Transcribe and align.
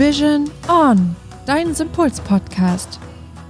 Vision 0.00 0.50
On, 0.66 1.14
dein 1.44 1.74
Sympuls-Podcast. 1.74 2.98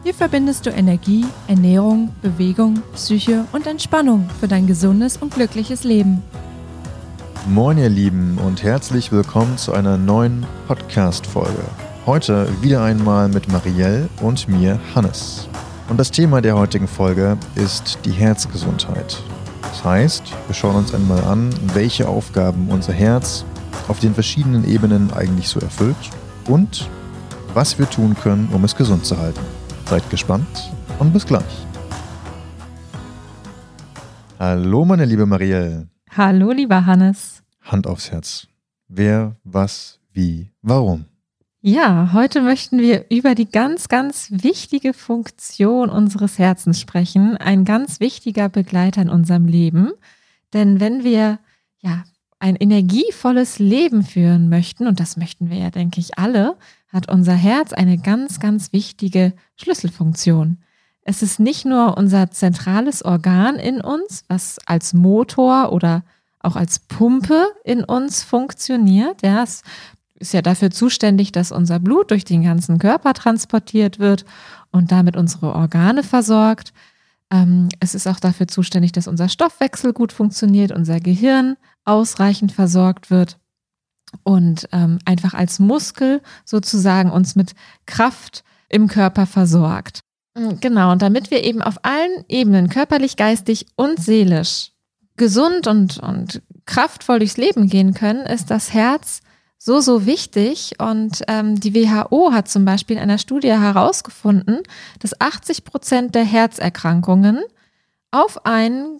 Hier 0.03 0.13
verbindest 0.13 0.67
du 0.67 0.71
Energie, 0.71 1.25
Ernährung, 1.47 2.13
Bewegung, 2.23 2.83
Psyche 2.93 3.45
und 3.53 3.69
Entspannung 3.69 4.29
für 4.41 4.49
dein 4.49 4.67
gesundes 4.67 5.17
und 5.19 5.33
glückliches 5.33 5.85
Leben. 5.85 6.25
Moin 7.49 7.79
ihr 7.79 7.89
Lieben 7.89 8.37
und 8.45 8.65
herzlich 8.65 9.13
willkommen 9.13 9.59
zu 9.59 9.75
einer 9.75 9.97
neuen 9.97 10.45
Podcast-Folge. 10.67 11.63
Heute 12.05 12.49
wieder 12.61 12.83
einmal 12.83 13.29
mit 13.29 13.47
Marielle 13.53 14.09
und 14.21 14.49
mir, 14.49 14.81
Hannes. 14.93 15.49
Und 15.89 16.01
das 16.01 16.11
Thema 16.11 16.43
der 16.43 16.59
heutigen 16.59 16.89
Folge 16.89 17.39
ist 17.55 18.01
die 18.05 18.11
Herzgesundheit. 18.11 19.23
Das 19.63 19.85
heißt, 19.85 20.25
wir 20.49 20.55
schauen 20.57 20.75
uns 20.75 20.93
einmal 20.93 21.23
an, 21.23 21.51
welche 21.75 22.09
Aufgaben 22.09 22.71
unser 22.71 22.93
Herz 22.93 23.45
auf 23.87 24.01
den 24.01 24.15
verschiedenen 24.15 24.69
Ebenen 24.69 25.13
eigentlich 25.13 25.47
so 25.47 25.61
erfüllt 25.61 26.11
und 26.51 26.89
was 27.55 27.79
wir 27.79 27.89
tun 27.89 28.15
können, 28.15 28.49
um 28.53 28.65
es 28.65 28.75
gesund 28.75 29.05
zu 29.07 29.17
halten. 29.17 29.41
Seid 29.87 30.09
gespannt 30.11 30.71
und 30.99 31.13
bis 31.13 31.27
gleich. 31.27 31.67
Hallo, 34.39 34.85
meine 34.85 35.05
liebe 35.05 35.27
Marielle. 35.27 35.89
Hallo, 36.11 36.51
lieber 36.51 36.87
Hannes. 36.87 37.43
Hand 37.61 37.87
aufs 37.87 38.11
Herz. 38.11 38.47
Wer, 38.89 39.37
was, 39.45 40.01
wie, 40.13 40.51
warum? 40.63 41.05
Ja, 41.61 42.13
heute 42.15 42.41
möchten 42.41 42.79
wir 42.79 43.05
über 43.11 43.35
die 43.35 43.51
ganz, 43.51 43.89
ganz 43.89 44.29
wichtige 44.31 44.95
Funktion 44.95 45.91
unseres 45.91 46.39
Herzens 46.39 46.81
sprechen. 46.81 47.37
Ein 47.37 47.65
ganz 47.65 48.01
wichtiger 48.01 48.49
Begleiter 48.49 49.03
in 49.03 49.11
unserem 49.11 49.45
Leben. 49.45 49.93
Denn 50.55 50.81
wenn 50.81 51.05
wir 51.05 51.39
ja 51.81 52.05
ein 52.41 52.57
energievolles 52.57 53.59
Leben 53.59 54.03
führen 54.03 54.49
möchten, 54.49 54.87
und 54.87 54.99
das 54.99 55.17
möchten 55.17 55.51
wir 55.51 55.59
ja, 55.59 55.71
denke 55.71 56.01
ich, 56.01 56.19
alle, 56.19 56.57
hat 56.93 57.09
unser 57.09 57.35
Herz 57.35 57.73
eine 57.73 57.99
ganz, 57.99 58.41
ganz 58.41 58.73
wichtige 58.73 59.35
Schlüsselfunktion. 59.57 60.59
Es 61.03 61.23
ist 61.23 61.39
nicht 61.39 61.65
nur 61.65 61.97
unser 61.97 62.31
zentrales 62.31 63.05
Organ 63.05 63.57
in 63.57 63.81
uns, 63.81 64.25
was 64.29 64.59
als 64.67 64.93
Motor 64.93 65.73
oder 65.73 66.03
auch 66.41 66.57
als 66.57 66.79
Pumpe 66.79 67.47
in 67.65 67.85
uns 67.85 68.23
funktioniert. 68.23 69.23
Ja, 69.23 69.43
es 69.43 69.63
ist 70.19 70.33
ja 70.33 70.43
dafür 70.43 70.71
zuständig, 70.71 71.33
dass 71.33 71.53
unser 71.53 71.79
Blut 71.79 72.11
durch 72.11 72.25
den 72.25 72.43
ganzen 72.43 72.79
Körper 72.79 73.15
transportiert 73.15 73.99
wird 73.99 74.25
und 74.71 74.93
damit 74.93 75.17
unsere 75.17 75.55
Organe 75.55 76.03
versorgt. 76.03 76.73
Ähm, 77.31 77.69
es 77.79 77.95
ist 77.95 78.07
auch 78.07 78.21
dafür 78.21 78.49
zuständig, 78.49 78.93
dass 78.93 79.07
unser 79.07 79.29
Stoffwechsel 79.29 79.93
gut 79.93 80.13
funktioniert, 80.13 80.73
unser 80.73 81.01
Gehirn 81.01 81.57
ausreichend 81.85 82.53
versorgt 82.53 83.11
wird 83.11 83.39
und 84.23 84.69
ähm, 84.73 84.99
einfach 85.05 85.35
als 85.35 85.59
Muskel 85.59 86.21
sozusagen 86.45 87.11
uns 87.11 87.37
mit 87.37 87.55
Kraft 87.87 88.45
im 88.69 88.89
Körper 88.89 89.27
versorgt. 89.27 90.01
Mm, 90.35 90.55
genau, 90.61 90.93
und 90.93 91.03
damit 91.03 91.31
wir 91.31 91.45
eben 91.45 91.63
auf 91.63 91.85
allen 91.85 92.25
Ebenen, 92.29 92.69
körperlich, 92.69 93.17
geistig 93.17 93.67
und 93.77 94.01
seelisch, 94.01 94.73
gesund 95.17 95.67
und, 95.67 95.99
und 95.99 96.43
kraftvoll 96.67 97.19
durchs 97.19 97.37
Leben 97.37 97.69
gehen 97.69 97.95
können, 97.95 98.27
ist 98.27 98.51
das 98.51 98.73
Herz 98.73 99.21
so, 99.63 99.81
so 99.81 100.07
wichtig. 100.07 100.75
Und 100.79 101.23
ähm, 101.29 101.61
die 101.61 101.75
WHO 101.75 102.33
hat 102.33 102.49
zum 102.49 102.65
Beispiel 102.65 102.97
in 102.97 103.03
einer 103.03 103.19
Studie 103.19 103.53
herausgefunden, 103.53 104.61
dass 104.99 105.21
80 105.21 105.65
Prozent 105.65 106.15
der 106.15 106.25
Herzerkrankungen 106.25 107.41
auf 108.11 108.47
einen 108.47 108.99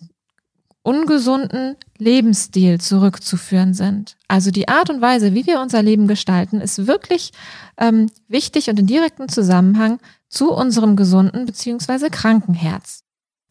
ungesunden 0.83 1.77
Lebensstil 1.99 2.81
zurückzuführen 2.81 3.75
sind. 3.75 4.17
Also 4.29 4.51
die 4.51 4.69
Art 4.69 4.91
und 4.91 5.01
Weise, 5.01 5.35
wie 5.35 5.47
wir 5.47 5.61
unser 5.61 5.83
Leben 5.83 6.07
gestalten, 6.07 6.61
ist 6.61 6.87
wirklich 6.87 7.33
ähm, 7.79 8.11
wichtig 8.29 8.69
und 8.69 8.79
in 8.79 8.87
direktem 8.87 9.29
Zusammenhang 9.29 9.99
zu 10.29 10.53
unserem 10.53 10.95
gesunden 10.97 11.47
bzw. 11.47 12.11
kranken 12.11 12.55
Herz. 12.55 13.03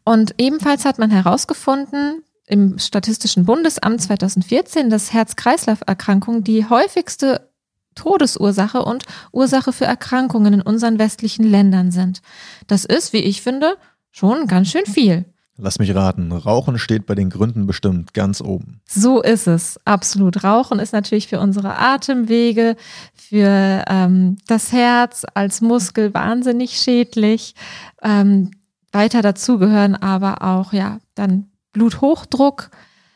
Und 0.05 0.35
ebenfalls 0.37 0.85
hat 0.85 0.97
man 0.97 1.11
herausgefunden, 1.11 2.23
im 2.49 2.79
Statistischen 2.79 3.45
Bundesamt 3.45 4.01
2014, 4.01 4.89
dass 4.89 5.13
Herz-Kreislauf-Erkrankungen 5.13 6.43
die 6.43 6.67
häufigste 6.67 7.49
Todesursache 7.95 8.83
und 8.83 9.05
Ursache 9.31 9.71
für 9.71 9.85
Erkrankungen 9.85 10.55
in 10.55 10.61
unseren 10.61 10.99
westlichen 10.99 11.43
Ländern 11.43 11.91
sind. 11.91 12.21
Das 12.67 12.85
ist, 12.85 13.13
wie 13.13 13.17
ich 13.19 13.41
finde, 13.41 13.77
schon 14.11 14.47
ganz 14.47 14.69
schön 14.69 14.85
viel. 14.85 15.25
Lass 15.61 15.77
mich 15.77 15.93
raten, 15.93 16.31
Rauchen 16.31 16.79
steht 16.79 17.05
bei 17.05 17.15
den 17.15 17.29
Gründen 17.29 17.67
bestimmt 17.67 18.13
ganz 18.13 18.39
oben. 18.39 18.79
So 18.87 19.21
ist 19.21 19.45
es, 19.45 19.77
absolut. 19.83 20.43
Rauchen 20.45 20.79
ist 20.79 20.93
natürlich 20.93 21.27
für 21.27 21.41
unsere 21.41 21.77
Atemwege, 21.77 22.77
für 23.13 23.83
ähm, 23.87 24.37
das 24.47 24.71
Herz 24.71 25.25
als 25.33 25.59
Muskel 25.59 26.13
wahnsinnig 26.13 26.79
schädlich. 26.79 27.55
Ähm, 28.01 28.51
weiter 28.93 29.21
dazu 29.21 29.59
gehören 29.59 29.95
aber 29.95 30.41
auch 30.41 30.71
ja 30.71 30.99
dann 31.13 31.48
Bluthochdruck, 31.71 32.69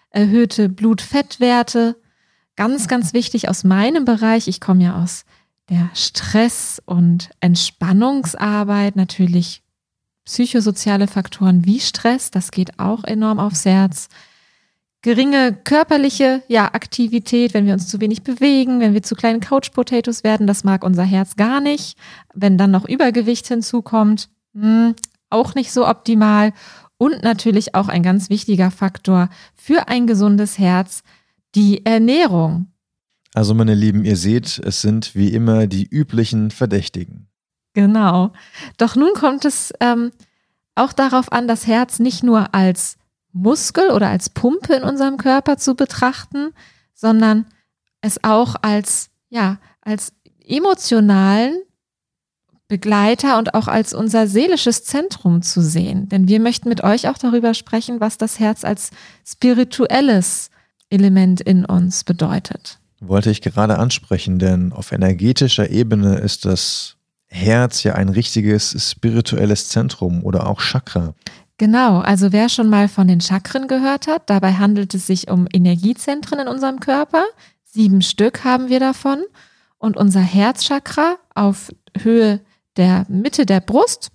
erhöhte 0.10 0.70
Blutfettwerte. 0.70 1.98
Ganz, 2.56 2.88
ganz 2.88 3.14
wichtig 3.14 3.50
aus 3.50 3.64
meinem 3.64 4.06
Bereich. 4.06 4.48
Ich 4.48 4.62
komme 4.62 4.84
ja 4.84 5.02
aus 5.02 5.26
der 5.70 5.90
Stress- 5.94 6.82
und 6.86 7.32
Entspannungsarbeit. 7.40 8.96
Natürlich 8.96 9.64
psychosoziale 10.26 11.08
Faktoren 11.08 11.66
wie 11.66 11.80
Stress. 11.80 12.32
Das 12.32 12.52
geht 12.52 12.80
auch 12.80 13.04
enorm 13.04 13.40
aufs 13.40 13.66
Herz. 13.66 14.10
Geringe 15.02 15.54
körperliche 15.54 16.44
ja, 16.48 16.74
Aktivität, 16.74 17.54
wenn 17.54 17.66
wir 17.66 17.74
uns 17.74 17.90
zu 17.90 18.00
wenig 18.00 18.24
bewegen, 18.24 18.80
wenn 18.80 18.94
wir 18.94 19.04
zu 19.04 19.16
kleinen 19.16 19.42
Couch 19.42 19.72
Potatoes 19.74 20.24
werden, 20.24 20.48
das 20.48 20.64
mag 20.64 20.86
unser 20.86 21.04
Herz 21.04 21.36
gar 21.36 21.60
nicht. 21.60 21.98
Wenn 22.34 22.58
dann 22.58 22.72
noch 22.72 22.88
Übergewicht 22.88 23.46
hinzukommt, 23.48 24.30
mh, 24.54 24.64
hm, 24.64 24.96
auch 25.30 25.56
nicht 25.56 25.74
so 25.74 25.86
optimal 25.86 26.54
und 26.98 27.24
natürlich 27.24 27.76
auch 27.76 27.88
ein 27.88 28.04
ganz 28.04 28.30
wichtiger 28.30 28.72
Faktor 28.72 29.30
für 29.56 29.88
ein 29.88 30.08
gesundes 30.08 30.58
Herz, 30.60 31.04
die 31.56 31.86
Ernährung. 31.86 32.68
Also 33.34 33.54
meine 33.54 33.74
Lieben, 33.74 34.06
ihr 34.06 34.18
seht, 34.18 34.60
es 34.60 34.82
sind 34.82 35.16
wie 35.16 35.30
immer 35.30 35.68
die 35.68 35.88
üblichen 35.88 36.52
Verdächtigen. 36.52 37.28
Genau. 37.74 38.32
Doch 38.78 38.96
nun 38.96 39.14
kommt 39.14 39.46
es 39.46 39.74
ähm, 39.80 40.12
auch 40.76 40.94
darauf 40.94 41.32
an, 41.32 41.48
das 41.48 41.66
Herz 41.66 42.00
nicht 42.00 42.24
nur 42.24 42.54
als 42.54 42.98
Muskel 43.32 43.90
oder 43.90 44.10
als 44.10 44.30
Pumpe 44.30 44.76
in 44.76 44.84
unserem 44.84 45.18
Körper 45.18 45.58
zu 45.58 45.76
betrachten, 45.76 46.54
sondern 46.94 47.48
es 48.02 48.24
auch 48.24 48.56
als, 48.62 49.10
ja, 49.30 49.58
als 49.82 50.14
emotionalen 50.46 51.62
Begleiter 52.68 53.38
und 53.38 53.54
auch 53.54 53.68
als 53.68 53.94
unser 53.94 54.28
seelisches 54.28 54.84
Zentrum 54.84 55.42
zu 55.42 55.62
sehen. 55.62 56.10
Denn 56.10 56.28
wir 56.28 56.40
möchten 56.40 56.70
mit 56.70 56.84
euch 56.84 57.08
auch 57.08 57.18
darüber 57.18 57.54
sprechen, 57.54 58.00
was 58.00 58.18
das 58.18 58.40
Herz 58.40 58.64
als 58.64 58.92
spirituelles 59.28 60.50
Element 60.90 61.42
in 61.42 61.66
uns 61.66 62.04
bedeutet. 62.04 62.80
Wollte 63.00 63.32
ich 63.32 63.42
gerade 63.42 63.80
ansprechen, 63.80 64.40
denn 64.40 64.72
auf 64.72 64.92
energetischer 64.92 65.70
Ebene 65.70 66.16
ist 66.16 66.46
das 66.46 66.96
Herz 67.28 67.84
ja 67.84 67.96
ein 67.96 68.10
richtiges 68.10 68.92
spirituelles 68.92 69.68
Zentrum 69.70 70.24
oder 70.24 70.48
auch 70.48 70.62
Chakra. 70.62 71.14
Genau, 71.58 72.00
also 72.00 72.32
wer 72.32 72.50
schon 72.50 72.70
mal 72.70 72.88
von 72.88 73.08
den 73.08 73.22
Chakren 73.22 73.68
gehört 73.68 74.08
hat, 74.08 74.30
dabei 74.30 74.54
handelt 74.54 74.94
es 74.94 75.08
sich 75.08 75.30
um 75.30 75.48
Energiezentren 75.52 76.40
in 76.40 76.48
unserem 76.48 76.80
Körper. 76.80 77.24
Sieben 77.64 78.02
Stück 78.02 78.44
haben 78.44 78.70
wir 78.70 78.80
davon. 78.80 79.24
Und 79.78 79.98
unser 79.98 80.22
Herzchakra 80.22 81.18
auf 81.36 81.70
Höhe 82.00 82.40
der 82.78 83.06
Mitte 83.10 83.46
der 83.46 83.60
Brust 83.60 84.12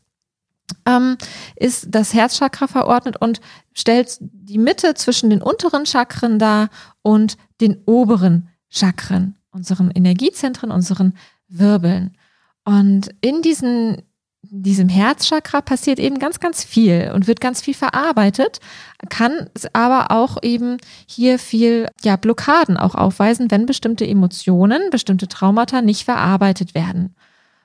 ähm, 0.87 1.17
ist 1.57 1.87
das 1.91 2.15
Herzchakra 2.15 2.67
verordnet 2.67 3.17
und 3.21 3.41
stellt 3.73 4.19
die 4.21 4.59
Mitte 4.59 4.95
zwischen 4.95 5.31
den 5.31 5.43
unteren 5.43 5.87
Chakren 5.87 6.39
dar 6.39 6.69
und 7.03 7.37
den 7.61 7.83
oberen 7.87 8.49
Chakren, 8.69 9.37
unseren 9.51 9.91
Energiezentren, 9.91 10.71
unseren 10.71 11.15
Wirbeln. 11.49 12.17
Und 12.65 13.09
in 13.21 13.41
diesen, 13.41 14.03
diesem 14.43 14.89
Herzchakra 14.89 15.63
passiert 15.63 15.99
eben 15.99 16.19
ganz, 16.19 16.39
ganz 16.39 16.65
viel 16.65 17.13
und 17.15 17.27
wird 17.27 17.41
ganz 17.41 17.63
viel 17.63 17.75
verarbeitet, 17.75 18.61
kann 19.09 19.49
aber 19.73 20.11
auch 20.11 20.37
eben 20.43 20.77
hier 21.07 21.39
viel 21.39 21.89
ja, 22.03 22.17
Blockaden 22.17 22.77
auch 22.77 22.95
aufweisen, 22.95 23.51
wenn 23.51 23.67
bestimmte 23.67 24.07
Emotionen, 24.07 24.91
bestimmte 24.91 25.29
Traumata 25.29 25.81
nicht 25.81 26.05
verarbeitet 26.05 26.75
werden. 26.75 27.15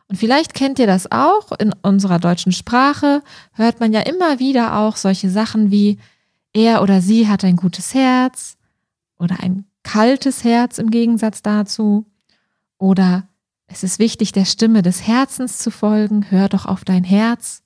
Und 0.09 0.17
vielleicht 0.17 0.53
kennt 0.53 0.79
ihr 0.79 0.87
das 0.87 1.11
auch. 1.11 1.51
In 1.59 1.73
unserer 1.81 2.19
deutschen 2.19 2.51
Sprache 2.51 3.21
hört 3.53 3.79
man 3.79 3.93
ja 3.93 4.01
immer 4.01 4.39
wieder 4.39 4.77
auch 4.79 4.95
solche 4.95 5.29
Sachen 5.29 5.71
wie 5.71 5.97
er 6.53 6.81
oder 6.81 7.01
sie 7.01 7.27
hat 7.27 7.43
ein 7.43 7.55
gutes 7.55 7.93
Herz 7.93 8.57
oder 9.17 9.37
ein 9.41 9.65
kaltes 9.83 10.43
Herz 10.43 10.77
im 10.77 10.89
Gegensatz 10.89 11.41
dazu. 11.41 12.05
Oder 12.77 13.27
es 13.67 13.83
ist 13.83 13.99
wichtig, 13.99 14.31
der 14.31 14.45
Stimme 14.45 14.81
des 14.81 15.07
Herzens 15.07 15.57
zu 15.57 15.71
folgen. 15.71 16.29
Hör 16.29 16.49
doch 16.49 16.65
auf 16.65 16.85
dein 16.85 17.03
Herz. 17.03 17.63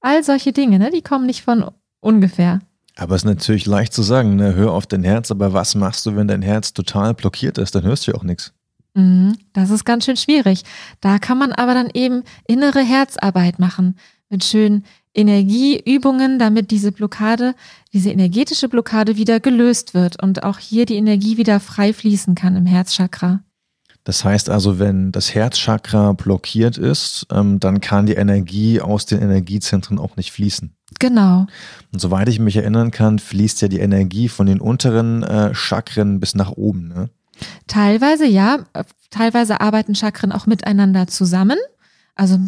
All 0.00 0.22
solche 0.22 0.52
Dinge, 0.52 0.78
ne, 0.78 0.90
die 0.90 1.02
kommen 1.02 1.26
nicht 1.26 1.42
von 1.42 1.70
ungefähr. 2.00 2.60
Aber 2.96 3.14
es 3.14 3.22
ist 3.22 3.26
natürlich 3.26 3.66
leicht 3.66 3.92
zu 3.92 4.02
sagen, 4.02 4.36
ne, 4.36 4.54
hör 4.54 4.72
auf 4.72 4.86
dein 4.86 5.04
Herz, 5.04 5.30
aber 5.30 5.52
was 5.52 5.74
machst 5.74 6.06
du, 6.06 6.16
wenn 6.16 6.28
dein 6.28 6.42
Herz 6.42 6.72
total 6.72 7.14
blockiert 7.14 7.58
ist? 7.58 7.74
Dann 7.74 7.84
hörst 7.84 8.06
du 8.06 8.12
ja 8.12 8.18
auch 8.18 8.22
nichts. 8.22 8.52
Mhm, 8.96 9.36
das 9.52 9.68
ist 9.68 9.84
ganz 9.84 10.06
schön 10.06 10.16
schwierig. 10.16 10.62
Da 11.02 11.18
kann 11.18 11.36
man 11.36 11.52
aber 11.52 11.74
dann 11.74 11.90
eben 11.92 12.22
innere 12.48 12.80
Herzarbeit 12.80 13.58
machen 13.58 13.98
mit 14.30 14.42
schönen 14.42 14.84
Energieübungen, 15.14 16.38
damit 16.38 16.70
diese 16.70 16.92
Blockade, 16.92 17.54
diese 17.92 18.10
energetische 18.10 18.68
Blockade 18.68 19.16
wieder 19.16 19.38
gelöst 19.38 19.92
wird 19.92 20.22
und 20.22 20.44
auch 20.44 20.58
hier 20.58 20.86
die 20.86 20.96
Energie 20.96 21.36
wieder 21.36 21.60
frei 21.60 21.92
fließen 21.92 22.34
kann 22.34 22.56
im 22.56 22.64
Herzchakra. 22.64 23.40
Das 24.04 24.24
heißt 24.24 24.48
also, 24.50 24.78
wenn 24.78 25.12
das 25.12 25.34
Herzchakra 25.34 26.12
blockiert 26.12 26.78
ist, 26.78 27.26
ähm, 27.30 27.60
dann 27.60 27.80
kann 27.80 28.06
die 28.06 28.14
Energie 28.14 28.80
aus 28.80 29.04
den 29.04 29.20
Energiezentren 29.20 29.98
auch 29.98 30.16
nicht 30.16 30.32
fließen. 30.32 30.72
Genau. 31.00 31.46
Und 31.92 32.00
soweit 32.00 32.28
ich 32.28 32.38
mich 32.38 32.56
erinnern 32.56 32.92
kann, 32.92 33.18
fließt 33.18 33.60
ja 33.62 33.68
die 33.68 33.80
Energie 33.80 34.28
von 34.28 34.46
den 34.46 34.60
unteren 34.60 35.22
äh, 35.22 35.52
Chakren 35.54 36.20
bis 36.20 36.34
nach 36.34 36.52
oben. 36.52 36.88
Ne? 36.88 37.10
Teilweise 37.66 38.26
ja, 38.26 38.58
teilweise 39.10 39.60
arbeiten 39.60 39.94
Chakren 39.94 40.32
auch 40.32 40.46
miteinander 40.46 41.06
zusammen. 41.06 41.58
Also 42.18 42.38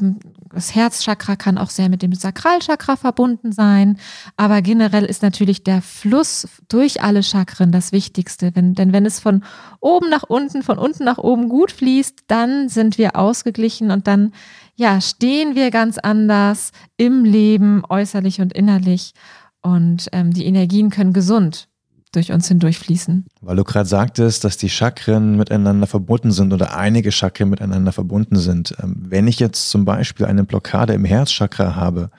das 0.50 0.74
Herzchakra 0.74 1.36
kann 1.36 1.58
auch 1.58 1.68
sehr 1.68 1.90
mit 1.90 2.00
dem 2.00 2.14
Sakralchakra 2.14 2.96
verbunden 2.96 3.52
sein, 3.52 3.98
aber 4.34 4.62
generell 4.62 5.04
ist 5.04 5.22
natürlich 5.22 5.62
der 5.62 5.82
Fluss 5.82 6.48
durch 6.68 7.02
alle 7.02 7.22
Chakren 7.22 7.70
das 7.70 7.92
Wichtigste. 7.92 8.52
Wenn, 8.54 8.74
denn 8.74 8.94
wenn 8.94 9.04
es 9.04 9.20
von 9.20 9.44
oben 9.80 10.08
nach 10.08 10.22
unten, 10.22 10.62
von 10.62 10.78
unten 10.78 11.04
nach 11.04 11.18
oben 11.18 11.50
gut 11.50 11.70
fließt, 11.70 12.24
dann 12.28 12.70
sind 12.70 12.96
wir 12.96 13.14
ausgeglichen 13.14 13.90
und 13.90 14.06
dann 14.06 14.32
ja 14.74 15.02
stehen 15.02 15.54
wir 15.54 15.70
ganz 15.70 15.98
anders 15.98 16.72
im 16.96 17.26
Leben, 17.26 17.82
äußerlich 17.86 18.40
und 18.40 18.54
innerlich. 18.54 19.12
Und 19.60 20.08
ähm, 20.12 20.32
die 20.32 20.46
Energien 20.46 20.88
können 20.88 21.12
gesund 21.12 21.67
durch 22.10 22.32
uns 22.32 22.48
hindurchfließen. 22.48 23.26
Weil 23.40 23.56
du 23.56 23.64
gerade 23.64 23.88
sagtest, 23.88 24.44
dass 24.44 24.56
die 24.56 24.70
Chakren 24.70 25.36
miteinander 25.36 25.86
verbunden 25.86 26.30
sind 26.30 26.52
oder 26.52 26.76
einige 26.76 27.12
Chakren 27.12 27.50
miteinander 27.50 27.92
verbunden 27.92 28.36
sind. 28.36 28.74
Ähm, 28.82 28.96
wenn 29.08 29.26
ich 29.26 29.38
jetzt 29.38 29.70
zum 29.70 29.84
Beispiel 29.84 30.26
eine 30.26 30.44
Blockade 30.44 30.92
im 30.94 31.04
Herzchakra 31.04 31.74
habe, 31.74 32.10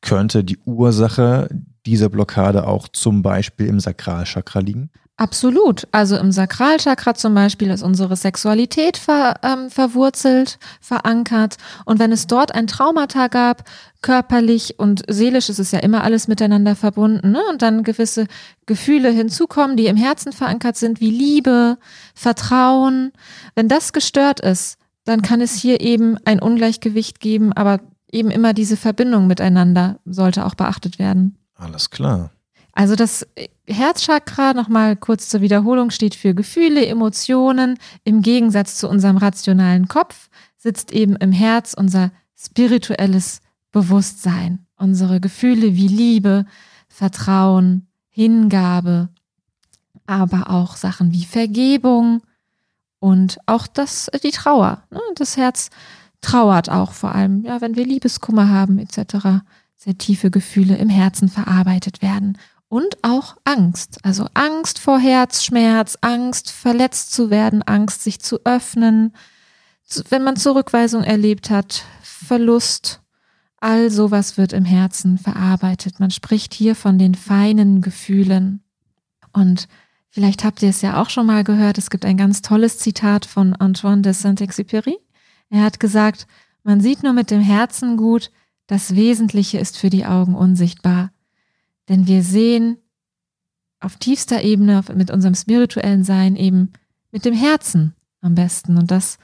könnte 0.00 0.44
die 0.44 0.58
Ursache 0.64 1.48
dieser 1.86 2.08
Blockade 2.08 2.66
auch 2.66 2.88
zum 2.88 3.22
Beispiel 3.22 3.66
im 3.66 3.80
Sakralchakra 3.80 4.60
liegen? 4.60 4.90
Absolut. 5.18 5.86
Also 5.92 6.16
im 6.16 6.32
Sakralchakra 6.32 7.14
zum 7.14 7.34
Beispiel 7.34 7.70
ist 7.70 7.82
unsere 7.82 8.16
Sexualität 8.16 8.96
ver, 8.96 9.34
ähm, 9.42 9.70
verwurzelt, 9.70 10.58
verankert. 10.80 11.58
Und 11.84 11.98
wenn 11.98 12.12
es 12.12 12.26
dort 12.26 12.54
ein 12.54 12.66
Traumata 12.66 13.28
gab, 13.28 13.64
körperlich 14.00 14.78
und 14.78 15.02
seelisch 15.08 15.48
ist 15.48 15.58
es 15.58 15.70
ja 15.70 15.80
immer 15.80 16.02
alles 16.02 16.28
miteinander 16.28 16.74
verbunden, 16.74 17.32
ne? 17.32 17.42
und 17.50 17.62
dann 17.62 17.84
gewisse 17.84 18.26
Gefühle 18.66 19.10
hinzukommen, 19.10 19.76
die 19.76 19.86
im 19.86 19.96
Herzen 19.96 20.32
verankert 20.32 20.76
sind, 20.76 21.00
wie 21.00 21.10
Liebe, 21.10 21.78
Vertrauen. 22.14 23.12
Wenn 23.54 23.68
das 23.68 23.92
gestört 23.92 24.40
ist, 24.40 24.78
dann 25.04 25.22
kann 25.22 25.40
es 25.40 25.54
hier 25.54 25.80
eben 25.82 26.16
ein 26.24 26.40
Ungleichgewicht 26.40 27.20
geben, 27.20 27.52
aber 27.52 27.80
eben 28.10 28.30
immer 28.30 28.54
diese 28.54 28.76
Verbindung 28.76 29.26
miteinander 29.26 29.98
sollte 30.04 30.46
auch 30.46 30.54
beachtet 30.54 30.98
werden. 30.98 31.36
Alles 31.54 31.90
klar. 31.90 32.30
Also 32.72 32.96
das 32.96 33.26
Herzchakra, 33.72 34.54
nochmal 34.54 34.96
kurz 34.96 35.28
zur 35.28 35.40
Wiederholung, 35.40 35.90
steht 35.90 36.14
für 36.14 36.34
Gefühle, 36.34 36.86
Emotionen. 36.86 37.78
Im 38.04 38.22
Gegensatz 38.22 38.76
zu 38.76 38.88
unserem 38.88 39.16
rationalen 39.16 39.88
Kopf 39.88 40.28
sitzt 40.56 40.92
eben 40.92 41.16
im 41.16 41.32
Herz 41.32 41.74
unser 41.74 42.12
spirituelles 42.36 43.40
Bewusstsein, 43.72 44.66
unsere 44.76 45.20
Gefühle 45.20 45.74
wie 45.74 45.88
Liebe, 45.88 46.46
Vertrauen, 46.88 47.88
Hingabe, 48.08 49.08
aber 50.06 50.50
auch 50.50 50.76
Sachen 50.76 51.12
wie 51.12 51.24
Vergebung 51.24 52.22
und 53.00 53.38
auch 53.46 53.66
das, 53.66 54.10
die 54.22 54.30
Trauer. 54.30 54.84
Ne? 54.90 55.00
Das 55.16 55.36
Herz 55.36 55.70
trauert 56.20 56.70
auch 56.70 56.92
vor 56.92 57.14
allem, 57.14 57.44
ja, 57.44 57.60
wenn 57.60 57.76
wir 57.76 57.86
Liebeskummer 57.86 58.48
haben 58.48 58.78
etc. 58.78 59.42
Sehr 59.76 59.98
tiefe 59.98 60.30
Gefühle 60.30 60.76
im 60.76 60.88
Herzen 60.88 61.28
verarbeitet 61.28 62.02
werden 62.02 62.38
und 62.72 63.04
auch 63.04 63.36
Angst. 63.44 63.98
Also 64.02 64.26
Angst 64.32 64.78
vor 64.78 64.98
Herzschmerz, 64.98 65.98
Angst 66.00 66.50
verletzt 66.50 67.12
zu 67.12 67.28
werden, 67.28 67.62
Angst 67.62 68.02
sich 68.02 68.18
zu 68.18 68.46
öffnen, 68.46 69.12
wenn 70.08 70.24
man 70.24 70.36
Zurückweisung 70.36 71.04
erlebt 71.04 71.50
hat, 71.50 71.84
Verlust. 72.02 73.02
All 73.58 73.90
sowas 73.90 74.38
wird 74.38 74.54
im 74.54 74.64
Herzen 74.64 75.18
verarbeitet. 75.18 76.00
Man 76.00 76.10
spricht 76.10 76.54
hier 76.54 76.74
von 76.74 76.98
den 76.98 77.14
feinen 77.14 77.82
Gefühlen. 77.82 78.62
Und 79.34 79.68
vielleicht 80.08 80.42
habt 80.42 80.62
ihr 80.62 80.70
es 80.70 80.80
ja 80.80 80.98
auch 81.02 81.10
schon 81.10 81.26
mal 81.26 81.44
gehört, 81.44 81.76
es 81.76 81.90
gibt 81.90 82.06
ein 82.06 82.16
ganz 82.16 82.40
tolles 82.40 82.78
Zitat 82.78 83.26
von 83.26 83.54
Antoine 83.54 84.00
de 84.00 84.14
Saint-Exupéry. 84.14 84.96
Er 85.50 85.62
hat 85.62 85.78
gesagt, 85.78 86.26
man 86.62 86.80
sieht 86.80 87.02
nur 87.02 87.12
mit 87.12 87.30
dem 87.30 87.42
Herzen 87.42 87.98
gut, 87.98 88.30
das 88.66 88.94
Wesentliche 88.94 89.58
ist 89.58 89.76
für 89.76 89.90
die 89.90 90.06
Augen 90.06 90.34
unsichtbar. 90.34 91.10
Denn 91.88 92.06
wir 92.06 92.22
sehen 92.22 92.78
auf 93.80 93.96
tiefster 93.96 94.42
Ebene 94.42 94.82
mit 94.94 95.10
unserem 95.10 95.34
spirituellen 95.34 96.04
Sein 96.04 96.36
eben 96.36 96.72
mit 97.10 97.24
dem 97.24 97.34
Herzen 97.34 97.94
am 98.20 98.34
besten. 98.34 98.78
Und 98.78 98.90
das, 98.90 99.18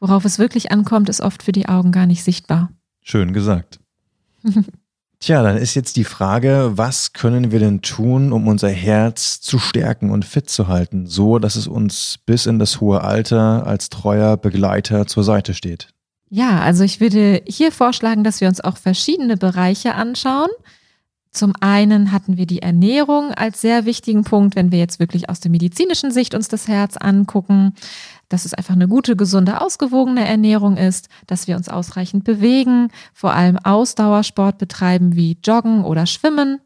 worauf 0.00 0.24
es 0.24 0.38
wirklich 0.38 0.72
ankommt, 0.72 1.08
ist 1.08 1.20
oft 1.20 1.42
für 1.42 1.52
die 1.52 1.68
Augen 1.68 1.92
gar 1.92 2.06
nicht 2.06 2.24
sichtbar. 2.24 2.70
Schön 3.00 3.32
gesagt. 3.32 3.80
Tja, 5.20 5.42
dann 5.42 5.56
ist 5.56 5.74
jetzt 5.74 5.96
die 5.96 6.04
Frage, 6.04 6.72
was 6.74 7.14
können 7.14 7.50
wir 7.50 7.58
denn 7.58 7.80
tun, 7.80 8.30
um 8.30 8.46
unser 8.46 8.68
Herz 8.68 9.40
zu 9.40 9.58
stärken 9.58 10.10
und 10.10 10.26
fit 10.26 10.50
zu 10.50 10.68
halten, 10.68 11.06
so 11.06 11.38
dass 11.38 11.56
es 11.56 11.66
uns 11.66 12.18
bis 12.26 12.44
in 12.44 12.58
das 12.58 12.82
hohe 12.82 13.00
Alter 13.00 13.66
als 13.66 13.88
treuer 13.88 14.36
Begleiter 14.36 15.06
zur 15.06 15.24
Seite 15.24 15.54
steht? 15.54 15.88
Ja, 16.28 16.60
also 16.60 16.84
ich 16.84 17.00
würde 17.00 17.42
hier 17.46 17.72
vorschlagen, 17.72 18.22
dass 18.22 18.42
wir 18.42 18.48
uns 18.48 18.60
auch 18.60 18.76
verschiedene 18.76 19.38
Bereiche 19.38 19.94
anschauen, 19.94 20.50
zum 21.34 21.52
einen 21.60 22.12
hatten 22.12 22.36
wir 22.36 22.46
die 22.46 22.62
Ernährung 22.62 23.32
als 23.32 23.60
sehr 23.60 23.84
wichtigen 23.84 24.22
Punkt, 24.22 24.54
wenn 24.54 24.70
wir 24.70 24.78
jetzt 24.78 25.00
wirklich 25.00 25.28
aus 25.28 25.40
der 25.40 25.50
medizinischen 25.50 26.12
Sicht 26.12 26.34
uns 26.34 26.48
das 26.48 26.68
Herz 26.68 26.96
angucken, 26.96 27.74
dass 28.28 28.44
es 28.44 28.54
einfach 28.54 28.74
eine 28.74 28.88
gute, 28.88 29.16
gesunde, 29.16 29.60
ausgewogene 29.60 30.26
Ernährung 30.26 30.76
ist, 30.76 31.08
dass 31.26 31.48
wir 31.48 31.56
uns 31.56 31.68
ausreichend 31.68 32.24
bewegen, 32.24 32.88
vor 33.12 33.34
allem 33.34 33.58
Ausdauersport 33.58 34.58
betreiben 34.58 35.16
wie 35.16 35.36
Joggen 35.44 35.84
oder 35.84 36.06
Schwimmen. 36.06 36.60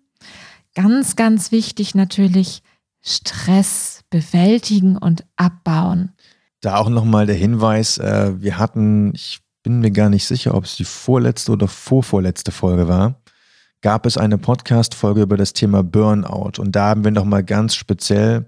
Ganz, 0.74 1.16
ganz 1.16 1.50
wichtig 1.50 1.94
natürlich 1.94 2.62
Stress 3.00 4.02
bewältigen 4.10 4.96
und 4.98 5.24
abbauen. 5.36 6.12
Da 6.60 6.76
auch 6.76 6.90
nochmal 6.90 7.26
der 7.26 7.36
Hinweis, 7.36 7.98
äh, 7.98 8.32
wir 8.38 8.58
hatten, 8.58 9.14
ich 9.14 9.40
bin 9.62 9.80
mir 9.80 9.90
gar 9.90 10.10
nicht 10.10 10.26
sicher, 10.26 10.54
ob 10.54 10.64
es 10.64 10.76
die 10.76 10.84
vorletzte 10.84 11.52
oder 11.52 11.68
vorvorletzte 11.68 12.52
Folge 12.52 12.88
war, 12.88 13.20
gab 13.80 14.06
es 14.06 14.16
eine 14.16 14.38
Podcast-Folge 14.38 15.22
über 15.22 15.36
das 15.36 15.52
Thema 15.52 15.82
Burnout. 15.82 16.60
Und 16.60 16.72
da 16.72 16.88
haben 16.88 17.04
wir 17.04 17.10
nochmal 17.10 17.44
ganz 17.44 17.74
speziell 17.74 18.46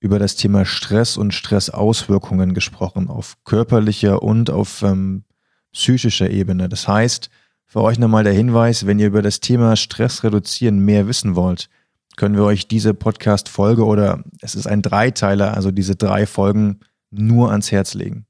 über 0.00 0.18
das 0.18 0.36
Thema 0.36 0.64
Stress 0.64 1.16
und 1.16 1.32
Stressauswirkungen 1.34 2.54
gesprochen, 2.54 3.08
auf 3.08 3.36
körperlicher 3.44 4.22
und 4.22 4.50
auf 4.50 4.82
ähm, 4.82 5.24
psychischer 5.72 6.30
Ebene. 6.30 6.68
Das 6.68 6.86
heißt, 6.86 7.30
für 7.66 7.82
euch 7.82 7.98
nochmal 7.98 8.24
der 8.24 8.32
Hinweis, 8.32 8.86
wenn 8.86 8.98
ihr 8.98 9.08
über 9.08 9.22
das 9.22 9.40
Thema 9.40 9.76
Stress 9.76 10.22
reduzieren 10.24 10.78
mehr 10.78 11.08
wissen 11.08 11.34
wollt, 11.34 11.68
können 12.16 12.36
wir 12.36 12.44
euch 12.44 12.66
diese 12.66 12.94
Podcast-Folge 12.94 13.84
oder 13.84 14.24
es 14.40 14.54
ist 14.54 14.66
ein 14.66 14.82
Dreiteiler, 14.82 15.54
also 15.54 15.70
diese 15.70 15.94
drei 15.94 16.26
Folgen 16.26 16.80
nur 17.10 17.50
ans 17.50 17.70
Herz 17.70 17.94
legen. 17.94 18.26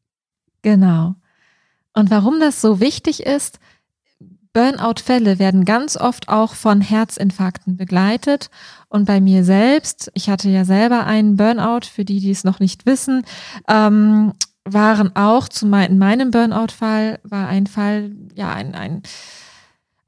Genau. 0.63 1.15
Und 1.95 2.11
warum 2.11 2.41
das 2.41 2.61
so 2.61 2.81
wichtig 2.81 3.25
ist, 3.25 3.59
Burnout-Fälle 4.59 5.39
werden 5.39 5.65
ganz 5.65 5.97
oft 5.97 6.29
auch 6.29 6.55
von 6.55 6.81
Herzinfarkten 6.81 7.77
begleitet. 7.77 8.51
Und 8.89 9.05
bei 9.05 9.21
mir 9.21 9.45
selbst, 9.45 10.11
ich 10.15 10.29
hatte 10.29 10.49
ja 10.49 10.65
selber 10.65 11.07
einen 11.07 11.37
Burnout, 11.37 11.87
für 11.87 12.05
die, 12.05 12.19
die 12.19 12.33
es 12.33 12.43
noch 12.43 12.59
nicht 12.59 12.85
wissen, 12.85 13.23
ähm, 13.69 14.33
waren 14.65 15.15
auch 15.15 15.49
zu 15.49 15.65
mein, 15.65 15.93
in 15.93 15.99
meinem 15.99 16.33
Burnout-Fall 16.33 17.21
war 17.23 17.47
ein 17.47 17.69
Fall, 17.69 18.11
ja, 18.35 18.53
ein, 18.53 18.75
ein 18.75 19.03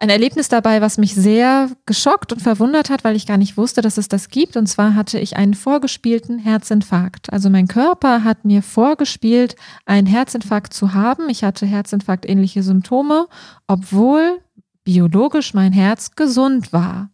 ein 0.00 0.08
Erlebnis 0.08 0.48
dabei, 0.48 0.80
was 0.80 0.96
mich 0.96 1.14
sehr 1.14 1.68
geschockt 1.84 2.32
und 2.32 2.40
verwundert 2.40 2.88
hat, 2.88 3.04
weil 3.04 3.16
ich 3.16 3.26
gar 3.26 3.36
nicht 3.36 3.58
wusste, 3.58 3.82
dass 3.82 3.98
es 3.98 4.08
das 4.08 4.30
gibt. 4.30 4.56
Und 4.56 4.66
zwar 4.66 4.94
hatte 4.94 5.18
ich 5.18 5.36
einen 5.36 5.52
vorgespielten 5.52 6.38
Herzinfarkt. 6.38 7.30
Also 7.30 7.50
mein 7.50 7.68
Körper 7.68 8.24
hat 8.24 8.46
mir 8.46 8.62
vorgespielt, 8.62 9.56
einen 9.84 10.06
Herzinfarkt 10.06 10.72
zu 10.72 10.94
haben. 10.94 11.28
Ich 11.28 11.44
hatte 11.44 11.66
Herzinfarkt-ähnliche 11.66 12.62
Symptome, 12.62 13.28
obwohl 13.66 14.40
biologisch 14.84 15.52
mein 15.52 15.74
Herz 15.74 16.12
gesund 16.16 16.72
war. 16.72 17.10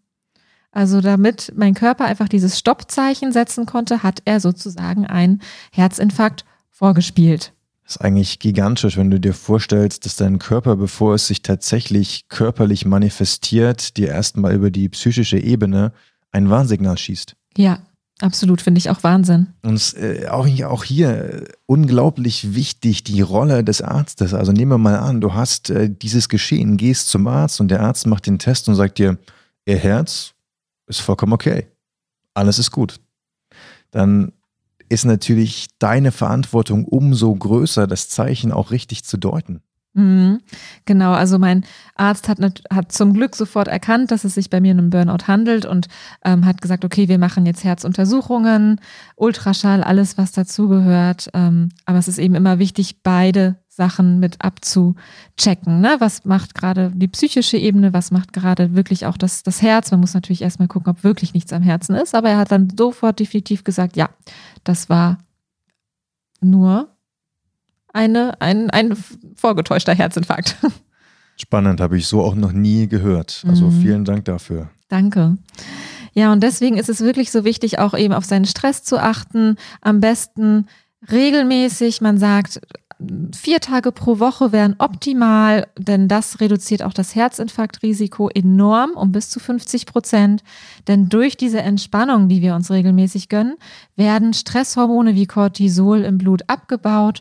Also 0.71 1.01
damit 1.01 1.53
mein 1.57 1.75
Körper 1.75 2.05
einfach 2.05 2.29
dieses 2.29 2.57
Stoppzeichen 2.57 3.33
setzen 3.33 3.67
konnte, 3.67 4.05
hat 4.05 4.23
er 4.27 4.39
sozusagen 4.39 5.07
einen 5.07 5.43
Herzinfarkt 5.73 6.45
vorgespielt. 6.71 7.53
Das 7.87 7.97
ist 7.97 8.03
eigentlich 8.03 8.41
gigantisch, 8.41 8.97
wenn 8.97 9.13
du 9.13 9.21
dir 9.21 9.33
vorstellst, 9.33 10.05
dass 10.05 10.17
dein 10.17 10.41
Körper, 10.41 10.75
bevor 10.75 11.15
es 11.15 11.29
sich 11.29 11.43
tatsächlich 11.43 12.29
körperlich 12.29 12.85
manifestiert, 12.85 13.97
dir 13.97 14.09
erstmal 14.09 14.55
über 14.55 14.73
die 14.73 14.89
psychische 14.89 15.39
Ebene 15.39 15.93
ein 16.33 16.51
Warnsignal 16.51 16.99
schießt. 16.99 17.37
Ja, 17.57 17.79
Absolut, 18.21 18.63
finde 18.63 18.79
ich 18.79 18.89
auch 18.89 19.03
Wahnsinn. 19.03 19.49
Und 19.63 19.95
äh, 19.99 20.29
auch, 20.29 20.49
auch 20.65 20.85
hier 20.85 21.11
äh, 21.11 21.45
unglaublich 21.67 22.55
wichtig 22.55 23.05
die 23.05 23.21
Rolle 23.21 23.63
des 23.63 23.83
Arztes. 23.83 24.33
Also 24.33 24.53
nehmen 24.53 24.71
wir 24.71 24.79
mal 24.79 24.97
an, 24.97 25.21
du 25.21 25.35
hast 25.35 25.69
äh, 25.69 25.91
dieses 25.91 26.31
Geschehen, 26.31 26.79
gehst 26.79 27.11
zum 27.11 27.27
Arzt 27.27 27.61
und 27.61 27.69
der 27.69 27.83
Arzt 27.83 28.07
macht 28.07 28.27
den 28.27 28.39
Test 28.39 28.71
und 28.71 28.75
sagt 28.75 28.97
dir, 28.97 29.19
ihr 29.67 29.77
Herz 29.77 30.33
ist 30.87 31.03
vollkommen 31.03 31.35
okay. 31.35 31.67
Alles 32.33 32.59
ist 32.59 32.71
gut. 32.71 33.01
Dann 33.91 34.33
ist 34.89 35.05
natürlich 35.05 35.69
deine 35.79 36.13
Verantwortung 36.13 36.85
umso 36.85 37.35
größer, 37.35 37.87
das 37.87 38.09
Zeichen 38.09 38.53
auch 38.53 38.71
richtig 38.71 39.05
zu 39.05 39.17
deuten. 39.17 39.63
Mhm. 39.97 40.41
Genau, 40.85 41.13
also 41.13 41.39
mein 41.39 41.65
Arzt 41.95 42.29
hat, 42.29 42.39
hat 42.71 42.93
zum 42.93 43.15
Glück 43.15 43.35
sofort 43.35 43.67
erkannt, 43.67 44.11
dass 44.11 44.25
es 44.25 44.35
sich 44.35 44.51
bei 44.51 44.61
mir 44.61 44.75
um 44.75 44.79
einen 44.79 44.91
Burnout 44.91 45.27
handelt 45.27 45.65
und 45.65 45.89
ähm, 46.23 46.45
hat 46.45 46.61
gesagt, 46.61 46.85
okay, 46.85 47.09
wir 47.09 47.17
machen 47.17 47.47
jetzt 47.47 47.65
Herzuntersuchungen, 47.65 48.79
Ultraschall, 49.17 49.83
alles, 49.83 50.19
was 50.19 50.33
dazugehört. 50.33 51.31
Ähm, 51.33 51.71
aber 51.87 51.97
es 51.97 52.09
ist 52.09 52.19
eben 52.19 52.35
immer 52.35 52.59
wichtig, 52.59 53.03
beide 53.03 53.57
Sachen 53.77 54.19
mit 54.19 54.43
abzuchecken. 54.43 55.81
Ne? 55.81 55.97
Was 55.99 56.25
macht 56.25 56.55
gerade 56.55 56.91
die 56.95 57.09
psychische 57.09 57.59
Ebene, 57.59 57.93
was 57.93 58.11
macht 58.11 58.33
gerade 58.33 58.75
wirklich 58.75 59.07
auch 59.07 59.17
das, 59.17 59.43
das 59.43 59.63
Herz? 59.63 59.91
Man 59.91 60.01
muss 60.01 60.15
natürlich 60.15 60.43
erstmal 60.43 60.69
gucken, 60.69 60.91
ob 60.91 61.05
wirklich 61.05 61.35
nichts 61.35 61.53
am 61.53 61.63
Herzen 61.63 61.95
ist. 61.95 62.15
Aber 62.15 62.31
er 62.31 62.39
hat 62.39 62.51
dann 62.51 62.73
sofort 62.77 63.21
definitiv 63.21 63.65
gesagt, 63.65 63.97
ja, 63.97 64.09
das 64.65 64.89
war 64.89 65.19
nur 66.41 66.89
eine, 67.93 68.41
ein, 68.41 68.71
ein 68.71 68.97
vorgetäuschter 69.37 69.95
Herzinfarkt. 69.95 70.57
Spannend, 71.37 71.81
habe 71.81 71.99
ich 71.99 72.07
so 72.07 72.23
auch 72.23 72.35
noch 72.35 72.53
nie 72.53 72.89
gehört. 72.89 73.45
Also 73.47 73.67
mhm. 73.67 73.83
vielen 73.83 74.05
Dank 74.05 74.25
dafür. 74.25 74.71
Danke. 74.89 75.37
Ja, 76.15 76.33
und 76.33 76.43
deswegen 76.43 76.79
ist 76.79 76.89
es 76.89 77.01
wirklich 77.03 77.31
so 77.31 77.45
wichtig, 77.45 77.79
auch 77.79 77.93
eben 77.93 78.15
auf 78.15 78.25
seinen 78.25 78.47
Stress 78.47 78.83
zu 78.85 78.99
achten. 78.99 79.57
Am 79.83 80.01
besten 80.01 80.67
regelmäßig, 81.11 82.01
man 82.01 82.17
sagt, 82.17 82.61
vier 83.35 83.61
Tage 83.61 83.93
pro 83.93 84.19
Woche 84.19 84.53
wären 84.53 84.77
optimal, 84.79 85.67
denn 85.77 86.09
das 86.09 86.41
reduziert 86.41 86.83
auch 86.83 86.95
das 86.95 87.15
Herzinfarktrisiko 87.15 88.31
enorm 88.31 88.93
um 88.93 89.13
bis 89.13 89.29
zu 89.29 89.39
50 89.39 89.87
Prozent. 89.87 90.43
Denn 90.89 91.09
durch 91.09 91.37
diese 91.37 91.61
Entspannung, 91.61 92.29
die 92.29 92.41
wir 92.41 92.55
uns 92.55 92.71
regelmäßig 92.71 93.29
gönnen, 93.29 93.57
werden 93.97 94.33
Stresshormone 94.33 95.15
wie 95.15 95.27
Cortisol 95.27 96.03
im 96.03 96.19
Blut 96.19 96.49
abgebaut 96.49 97.21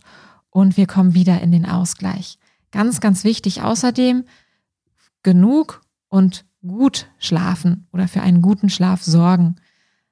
und 0.50 0.77
wir 0.77 0.88
kommen 0.88 1.13
wieder 1.13 1.41
in 1.41 1.51
den 1.51 1.65
Ausgleich. 1.65 2.39
Ganz, 2.72 3.01
ganz 3.01 3.25
wichtig 3.25 3.62
außerdem, 3.62 4.24
genug 5.24 5.82
und 6.08 6.46
gut 6.65 7.08
schlafen 7.20 7.88
oder 7.91 8.08
für 8.08 8.22
einen 8.22 8.41
guten 8.41 8.70
Schlaf 8.70 9.03
sorgen. 9.03 9.58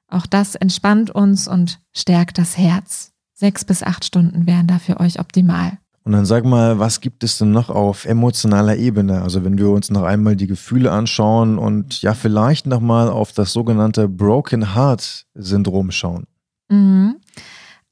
Auch 0.08 0.26
das 0.26 0.56
entspannt 0.56 1.10
uns 1.10 1.48
und 1.48 1.80
stärkt 1.94 2.38
das 2.38 2.58
Herz. 2.58 3.13
Sechs 3.34 3.66
bis 3.66 3.84
acht 3.84 4.06
Stunden 4.06 4.46
wären 4.48 4.68
da 4.68 4.80
für 4.80 5.00
euch 5.00 5.20
optimal. 5.20 5.78
Und 6.06 6.12
dann 6.12 6.26
sag 6.26 6.44
mal, 6.44 6.80
was 6.80 7.00
gibt 7.00 7.24
es 7.24 7.38
denn 7.38 7.52
noch 7.52 7.70
auf 7.70 8.06
emotionaler 8.06 8.76
Ebene? 8.76 9.22
Also 9.22 9.46
wenn 9.46 9.58
wir 9.58 9.70
uns 9.70 9.90
noch 9.90 10.04
einmal 10.04 10.36
die 10.36 10.48
Gefühle 10.48 10.92
anschauen 10.92 11.58
und 11.58 12.02
ja, 12.02 12.14
vielleicht 12.14 12.68
nochmal 12.68 13.10
auf 13.10 13.32
das 13.32 13.54
sogenannte 13.54 14.10
Broken 14.10 14.76
Heart 14.76 15.26
Syndrom 15.34 15.92
schauen. 15.92 16.26
Mhm. 16.70 17.16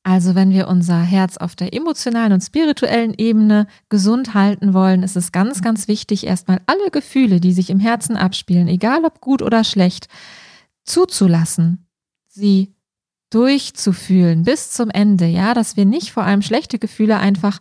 Also 0.04 0.34
wenn 0.34 0.50
wir 0.50 0.68
unser 0.68 1.00
Herz 1.00 1.38
auf 1.38 1.56
der 1.56 1.74
emotionalen 1.74 2.34
und 2.34 2.42
spirituellen 2.42 3.14
Ebene 3.14 3.68
gesund 3.88 4.34
halten 4.34 4.74
wollen, 4.74 5.04
ist 5.04 5.16
es 5.16 5.32
ganz, 5.32 5.62
ganz 5.62 5.88
wichtig, 5.88 6.26
erstmal 6.26 6.60
alle 6.66 6.90
Gefühle, 6.92 7.40
die 7.40 7.54
sich 7.54 7.70
im 7.70 7.80
Herzen 7.80 8.18
abspielen, 8.18 8.68
egal 8.68 9.06
ob 9.06 9.22
gut 9.22 9.44
oder 9.44 9.64
schlecht, 9.64 10.08
zuzulassen, 10.84 11.88
sie 12.28 12.74
durchzufühlen 13.32 14.44
bis 14.44 14.70
zum 14.70 14.90
Ende, 14.92 15.26
ja, 15.26 15.54
dass 15.54 15.76
wir 15.76 15.86
nicht 15.86 16.12
vor 16.12 16.24
allem 16.24 16.42
schlechte 16.42 16.78
Gefühle 16.78 17.18
einfach 17.18 17.60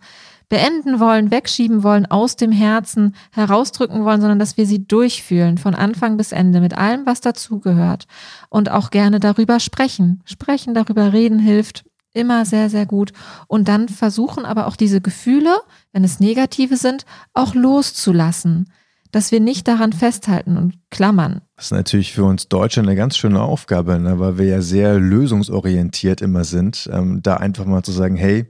beenden 0.51 1.01
wollen, 1.01 1.31
wegschieben 1.31 1.83
wollen, 1.83 2.07
aus 2.07 2.37
dem 2.37 2.53
Herzen 2.53 3.15
herausdrücken 3.31 4.05
wollen, 4.05 4.21
sondern 4.21 4.41
dass 4.41 4.57
wir 4.57 4.67
sie 4.67 4.85
durchfühlen, 4.85 5.57
von 5.57 5.75
Anfang 5.75 6.17
bis 6.17 6.33
Ende, 6.33 6.61
mit 6.61 6.77
allem, 6.77 7.07
was 7.07 7.21
dazugehört. 7.21 8.07
Und 8.51 8.71
auch 8.71 8.91
gerne 8.91 9.21
darüber 9.21 9.61
sprechen. 9.61 10.23
Sprechen, 10.25 10.75
darüber 10.75 11.13
reden 11.13 11.39
hilft 11.39 11.85
immer 12.13 12.45
sehr, 12.45 12.69
sehr 12.69 12.87
gut. 12.87 13.13
Und 13.47 13.69
dann 13.69 13.89
versuchen 13.89 14.45
aber 14.45 14.67
auch 14.67 14.75
diese 14.75 15.01
Gefühle, 15.01 15.57
wenn 15.93 16.03
es 16.03 16.19
negative 16.19 16.77
sind, 16.77 17.05
auch 17.33 17.55
loszulassen. 17.55 18.69
Dass 19.13 19.33
wir 19.33 19.41
nicht 19.41 19.67
daran 19.67 19.93
festhalten 19.93 20.57
und 20.57 20.79
klammern. 20.91 21.41
Das 21.57 21.67
ist 21.67 21.73
natürlich 21.73 22.13
für 22.13 22.25
uns 22.25 22.49
Deutsche 22.49 22.81
eine 22.81 22.95
ganz 22.95 23.17
schöne 23.17 23.43
Aufgabe, 23.43 23.99
ne? 23.99 24.19
weil 24.19 24.39
wir 24.39 24.47
ja 24.47 24.63
sehr 24.63 24.99
lösungsorientiert 24.99 26.21
immer 26.21 26.45
sind. 26.45 26.89
Ähm, 26.93 27.21
da 27.23 27.37
einfach 27.37 27.67
mal 27.67 27.83
zu 27.83 27.93
sagen, 27.93 28.17
hey, 28.17 28.47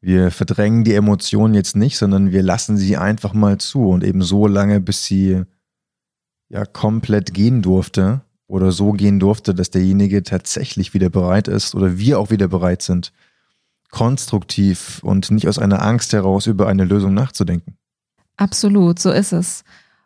wir 0.00 0.30
verdrängen 0.30 0.84
die 0.84 0.94
Emotionen 0.94 1.54
jetzt 1.54 1.76
nicht, 1.76 1.98
sondern 1.98 2.32
wir 2.32 2.42
lassen 2.42 2.76
sie 2.76 2.96
einfach 2.96 3.34
mal 3.34 3.58
zu 3.58 3.88
und 3.88 4.02
eben 4.02 4.22
so 4.22 4.46
lange, 4.46 4.80
bis 4.80 5.04
sie 5.04 5.42
ja 6.48 6.64
komplett 6.64 7.34
gehen 7.34 7.62
durfte 7.62 8.22
oder 8.46 8.72
so 8.72 8.92
gehen 8.92 9.20
durfte, 9.20 9.54
dass 9.54 9.70
derjenige 9.70 10.22
tatsächlich 10.22 10.94
wieder 10.94 11.10
bereit 11.10 11.48
ist 11.48 11.74
oder 11.74 11.98
wir 11.98 12.18
auch 12.18 12.30
wieder 12.30 12.48
bereit 12.48 12.82
sind, 12.82 13.12
konstruktiv 13.90 15.00
und 15.02 15.30
nicht 15.30 15.48
aus 15.48 15.58
einer 15.58 15.82
Angst 15.82 16.12
heraus 16.12 16.46
über 16.46 16.66
eine 16.66 16.84
Lösung 16.84 17.14
nachzudenken. 17.14 17.76
Absolut, 18.40 18.98
so 18.98 19.10
ist 19.10 19.32
es. 19.32 19.64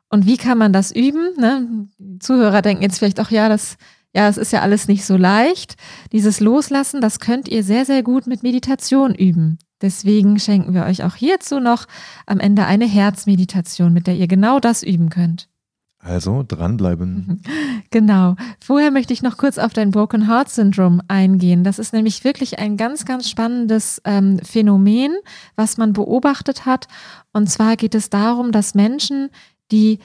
Und 0.08 0.26
wie 0.26 0.36
kann 0.36 0.58
man 0.58 0.72
das 0.72 0.90
üben? 0.90 1.34
Ne? 1.38 1.86
Zuhörer 2.18 2.62
denken 2.62 2.82
jetzt 2.82 2.98
vielleicht 2.98 3.20
auch, 3.20 3.30
ja, 3.30 3.48
das, 3.48 3.76
ja, 4.12 4.28
es 4.28 4.38
ist 4.38 4.52
ja 4.52 4.60
alles 4.60 4.88
nicht 4.88 5.04
so 5.04 5.16
leicht. 5.16 5.76
Dieses 6.10 6.40
Loslassen, 6.40 7.00
das 7.00 7.20
könnt 7.20 7.46
ihr 7.48 7.62
sehr, 7.62 7.84
sehr 7.84 8.02
gut 8.02 8.26
mit 8.26 8.42
Meditation 8.42 9.14
üben. 9.14 9.58
Deswegen 9.82 10.40
schenken 10.40 10.74
wir 10.74 10.84
euch 10.84 11.04
auch 11.04 11.14
hierzu 11.14 11.60
noch 11.60 11.86
am 12.26 12.40
Ende 12.40 12.66
eine 12.66 12.86
Herzmeditation, 12.86 13.92
mit 13.92 14.08
der 14.08 14.16
ihr 14.16 14.26
genau 14.26 14.58
das 14.58 14.82
üben 14.82 15.10
könnt. 15.10 15.48
Also 16.04 16.44
dranbleiben. 16.46 17.42
Genau. 17.90 18.34
Vorher 18.58 18.90
möchte 18.90 19.12
ich 19.12 19.23
noch 19.23 19.37
kurz 19.37 19.56
auf 19.56 19.73
dein 19.73 19.92
Broken 19.92 20.26
Heart 20.26 20.49
Syndrome 20.49 21.00
eingehen. 21.06 21.62
Das 21.62 21.78
ist 21.78 21.92
nämlich 21.92 22.25
wirklich 22.25 22.58
ein 22.58 22.76
ganz, 22.76 23.04
ganz 23.04 23.30
spannendes 23.30 24.02
ähm, 24.04 24.40
Phänomen, 24.40 25.12
was 25.54 25.76
man 25.76 25.92
beobachtet 25.92 26.66
hat. 26.66 26.88
Und 27.32 27.49
zwar 27.49 27.76
geht 27.76 27.94
es 27.94 28.11
darum, 28.11 28.50
dass 28.50 28.75
Menschen, 28.75 29.30
die 29.70 30.00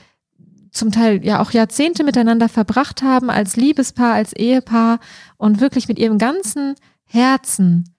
zum 0.69 0.91
Teil 0.91 1.25
ja 1.25 1.41
auch 1.41 1.49
Jahrzehnte 1.49 2.03
miteinander 2.03 2.47
verbracht 2.47 3.01
haben 3.01 3.31
als 3.31 3.55
Liebespaar, 3.55 4.13
als 4.13 4.33
Ehepaar 4.33 4.99
und 5.37 5.61
wirklich 5.61 5.87
mit 5.87 5.97
ihrem 5.97 6.19
ganzen 6.19 6.75
Herzen 7.05 7.95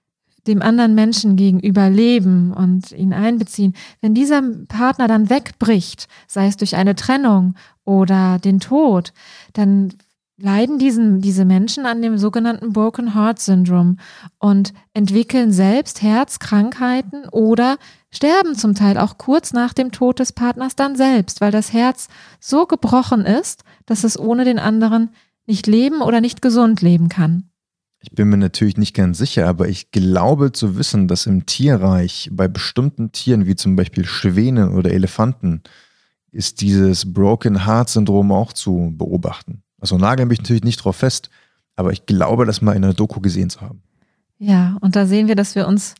dem 0.47 0.61
anderen 0.61 0.95
Menschen 0.95 1.35
gegenüber 1.35 1.89
leben 1.89 2.53
und 2.53 2.91
ihn 2.91 3.13
einbeziehen, 3.13 3.73
wenn 4.01 4.13
dieser 4.13 4.41
Partner 4.67 5.07
dann 5.07 5.29
wegbricht, 5.29 6.07
sei 6.27 6.47
es 6.47 6.57
durch 6.57 6.75
eine 6.75 6.95
Trennung 6.95 7.55
oder 7.85 8.39
den 8.39 8.59
Tod, 8.59 9.13
dann 9.53 9.93
leiden 10.41 10.79
diesen, 10.79 11.21
diese 11.21 11.45
Menschen 11.45 11.85
an 11.85 12.01
dem 12.01 12.17
sogenannten 12.17 12.73
Broken 12.73 13.13
Heart 13.13 13.39
Syndrome 13.39 13.97
und 14.39 14.73
entwickeln 14.93 15.51
selbst 15.51 16.01
Herzkrankheiten 16.01 17.25
oder 17.29 17.77
sterben 18.09 18.55
zum 18.55 18.75
Teil 18.75 18.97
auch 18.97 19.17
kurz 19.17 19.53
nach 19.53 19.73
dem 19.73 19.91
Tod 19.91 20.19
des 20.19 20.33
Partners 20.33 20.75
dann 20.75 20.95
selbst, 20.95 21.41
weil 21.41 21.51
das 21.51 21.73
Herz 21.73 22.07
so 22.39 22.65
gebrochen 22.65 23.25
ist, 23.25 23.63
dass 23.85 24.03
es 24.03 24.19
ohne 24.19 24.43
den 24.43 24.59
anderen 24.59 25.09
nicht 25.45 25.67
leben 25.67 26.01
oder 26.01 26.21
nicht 26.21 26.41
gesund 26.41 26.81
leben 26.81 27.09
kann. 27.09 27.50
Ich 28.03 28.11
bin 28.11 28.29
mir 28.29 28.37
natürlich 28.37 28.77
nicht 28.77 28.95
ganz 28.95 29.19
sicher, 29.19 29.47
aber 29.47 29.69
ich 29.69 29.91
glaube 29.91 30.51
zu 30.51 30.75
wissen, 30.75 31.07
dass 31.07 31.27
im 31.27 31.45
Tierreich 31.45 32.29
bei 32.31 32.47
bestimmten 32.47 33.11
Tieren 33.11 33.45
wie 33.45 33.55
zum 33.55 33.75
Beispiel 33.75 34.05
Schwänen 34.05 34.73
oder 34.73 34.91
Elefanten 34.91 35.61
ist 36.31 36.61
dieses 36.61 37.13
Broken 37.13 37.65
Heart 37.65 37.89
Syndrom 37.89 38.31
auch 38.31 38.53
zu 38.53 38.93
beobachten. 38.97 39.61
Also 39.79 39.97
nageln 39.97 40.29
mich 40.29 40.39
natürlich 40.39 40.63
nicht 40.63 40.83
drauf 40.83 40.95
fest, 40.95 41.29
aber 41.75 41.91
ich 41.91 42.07
glaube, 42.07 42.45
das 42.45 42.61
mal 42.61 42.75
in 42.75 42.83
einer 42.83 42.93
Doku 42.93 43.19
gesehen 43.19 43.49
zu 43.49 43.61
haben. 43.61 43.83
Ja, 44.39 44.77
und 44.81 44.95
da 44.95 45.05
sehen 45.05 45.27
wir, 45.27 45.35
dass 45.35 45.53
wir 45.53 45.67
uns 45.67 45.93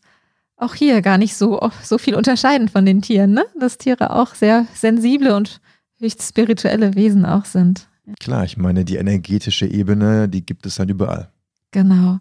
auch 0.57 0.73
hier 0.73 1.01
gar 1.01 1.19
nicht 1.19 1.35
so, 1.35 1.69
so 1.83 1.97
viel 1.97 2.15
unterscheiden 2.15 2.67
von 2.67 2.85
den 2.85 3.01
Tieren, 3.01 3.33
ne? 3.33 3.45
Dass 3.59 3.77
Tiere 3.77 4.15
auch 4.15 4.33
sehr 4.33 4.65
sensible 4.73 5.35
und 5.35 5.61
höchst 5.99 6.23
spirituelle 6.23 6.95
Wesen 6.95 7.25
auch 7.25 7.45
sind. 7.45 7.87
Klar, 8.19 8.45
ich 8.45 8.57
meine, 8.57 8.85
die 8.85 8.95
energetische 8.95 9.67
Ebene, 9.67 10.27
die 10.27 10.45
gibt 10.45 10.65
es 10.65 10.79
halt 10.79 10.89
überall. 10.89 11.31
Genau. 11.71 12.19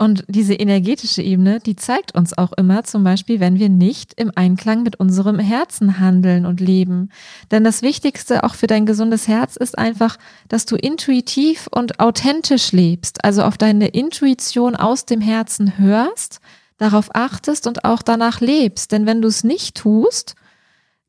Und 0.00 0.24
diese 0.28 0.54
energetische 0.54 1.20
Ebene, 1.20 1.60
die 1.60 1.76
zeigt 1.76 2.14
uns 2.14 2.36
auch 2.38 2.54
immer, 2.54 2.84
zum 2.84 3.04
Beispiel, 3.04 3.38
wenn 3.38 3.58
wir 3.58 3.68
nicht 3.68 4.14
im 4.18 4.32
Einklang 4.34 4.82
mit 4.82 4.96
unserem 4.98 5.38
Herzen 5.38 6.00
handeln 6.00 6.46
und 6.46 6.58
leben. 6.58 7.10
Denn 7.50 7.64
das 7.64 7.82
Wichtigste 7.82 8.42
auch 8.42 8.54
für 8.54 8.66
dein 8.66 8.86
gesundes 8.86 9.28
Herz 9.28 9.56
ist 9.56 9.76
einfach, 9.76 10.16
dass 10.48 10.64
du 10.64 10.76
intuitiv 10.76 11.68
und 11.70 12.00
authentisch 12.00 12.72
lebst, 12.72 13.22
also 13.26 13.42
auf 13.42 13.58
deine 13.58 13.88
Intuition 13.88 14.74
aus 14.74 15.04
dem 15.04 15.20
Herzen 15.20 15.76
hörst, 15.76 16.40
darauf 16.78 17.14
achtest 17.14 17.66
und 17.66 17.84
auch 17.84 18.00
danach 18.00 18.40
lebst. 18.40 18.92
Denn 18.92 19.04
wenn 19.04 19.20
du 19.20 19.28
es 19.28 19.44
nicht 19.44 19.76
tust, 19.76 20.34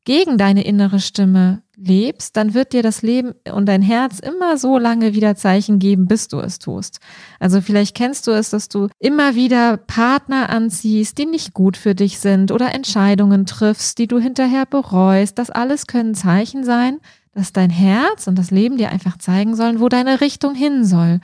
gegen 0.04 0.36
deine 0.36 0.64
innere 0.64 1.00
Stimme 1.00 1.62
lebst, 1.84 2.36
dann 2.36 2.54
wird 2.54 2.72
dir 2.72 2.82
das 2.82 3.02
Leben 3.02 3.32
und 3.52 3.66
dein 3.66 3.82
Herz 3.82 4.18
immer 4.18 4.56
so 4.58 4.78
lange 4.78 5.14
wieder 5.14 5.36
Zeichen 5.36 5.78
geben, 5.78 6.06
bis 6.06 6.28
du 6.28 6.38
es 6.40 6.58
tust. 6.58 7.00
Also 7.40 7.60
vielleicht 7.60 7.96
kennst 7.96 8.26
du 8.26 8.30
es, 8.30 8.50
dass 8.50 8.68
du 8.68 8.88
immer 8.98 9.34
wieder 9.34 9.76
Partner 9.76 10.50
anziehst, 10.50 11.18
die 11.18 11.26
nicht 11.26 11.54
gut 11.54 11.76
für 11.76 11.94
dich 11.94 12.18
sind 12.18 12.50
oder 12.50 12.74
Entscheidungen 12.74 13.46
triffst, 13.46 13.98
die 13.98 14.06
du 14.06 14.18
hinterher 14.18 14.66
bereust. 14.66 15.38
Das 15.38 15.50
alles 15.50 15.86
können 15.86 16.14
Zeichen 16.14 16.64
sein, 16.64 16.98
dass 17.32 17.52
dein 17.52 17.70
Herz 17.70 18.26
und 18.26 18.38
das 18.38 18.50
Leben 18.50 18.76
dir 18.76 18.90
einfach 18.90 19.18
zeigen 19.18 19.56
sollen, 19.56 19.80
wo 19.80 19.88
deine 19.88 20.20
Richtung 20.20 20.54
hin 20.54 20.84
soll. 20.84 21.20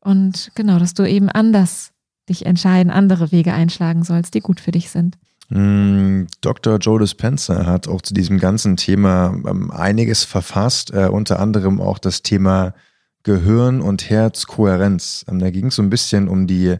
Und 0.00 0.50
genau, 0.54 0.78
dass 0.78 0.94
du 0.94 1.08
eben 1.08 1.28
anders 1.28 1.92
dich 2.28 2.46
entscheiden, 2.46 2.90
andere 2.90 3.32
Wege 3.32 3.52
einschlagen 3.52 4.02
sollst, 4.02 4.34
die 4.34 4.40
gut 4.40 4.60
für 4.60 4.70
dich 4.70 4.90
sind. 4.90 5.16
Mm, 5.50 6.24
Dr. 6.40 6.78
Joe 6.78 6.98
Dispenza 6.98 7.66
hat 7.66 7.86
auch 7.88 8.02
zu 8.02 8.14
diesem 8.14 8.38
ganzen 8.38 8.76
Thema 8.76 9.34
ähm, 9.46 9.70
einiges 9.70 10.24
verfasst, 10.24 10.92
äh, 10.92 11.08
unter 11.08 11.40
anderem 11.40 11.80
auch 11.80 11.98
das 11.98 12.22
Thema 12.22 12.74
Gehirn- 13.22 13.80
und 13.80 14.08
Herzkohärenz. 14.08 15.24
Ähm, 15.28 15.38
da 15.38 15.50
ging 15.50 15.66
es 15.66 15.76
so 15.76 15.82
ein 15.82 15.90
bisschen 15.90 16.28
um 16.28 16.46
die 16.46 16.76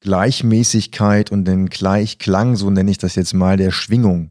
Gleichmäßigkeit 0.00 1.32
und 1.32 1.46
den 1.46 1.66
Gleichklang, 1.66 2.56
so 2.56 2.70
nenne 2.70 2.90
ich 2.90 2.98
das 2.98 3.14
jetzt 3.16 3.34
mal, 3.34 3.56
der 3.56 3.70
Schwingung 3.70 4.30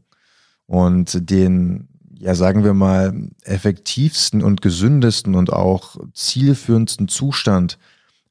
und 0.66 1.30
den, 1.30 1.88
ja 2.18 2.34
sagen 2.34 2.64
wir 2.64 2.72
mal, 2.72 3.30
effektivsten 3.42 4.42
und 4.42 4.62
gesündesten 4.62 5.34
und 5.34 5.52
auch 5.52 5.96
zielführendsten 6.14 7.08
Zustand 7.08 7.78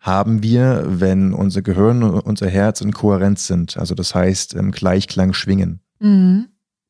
haben 0.06 0.44
wir, 0.44 0.84
wenn 0.86 1.34
unser 1.34 1.64
Gehirn 1.64 2.04
und 2.04 2.20
unser 2.20 2.48
Herz 2.48 2.80
in 2.80 2.92
Kohärenz 2.92 3.48
sind. 3.48 3.76
Also 3.76 3.96
das 3.96 4.14
heißt, 4.14 4.54
im 4.54 4.72
Gleichklang 4.72 5.34
schwingen. 5.34 5.80
Mhm. 6.00 6.46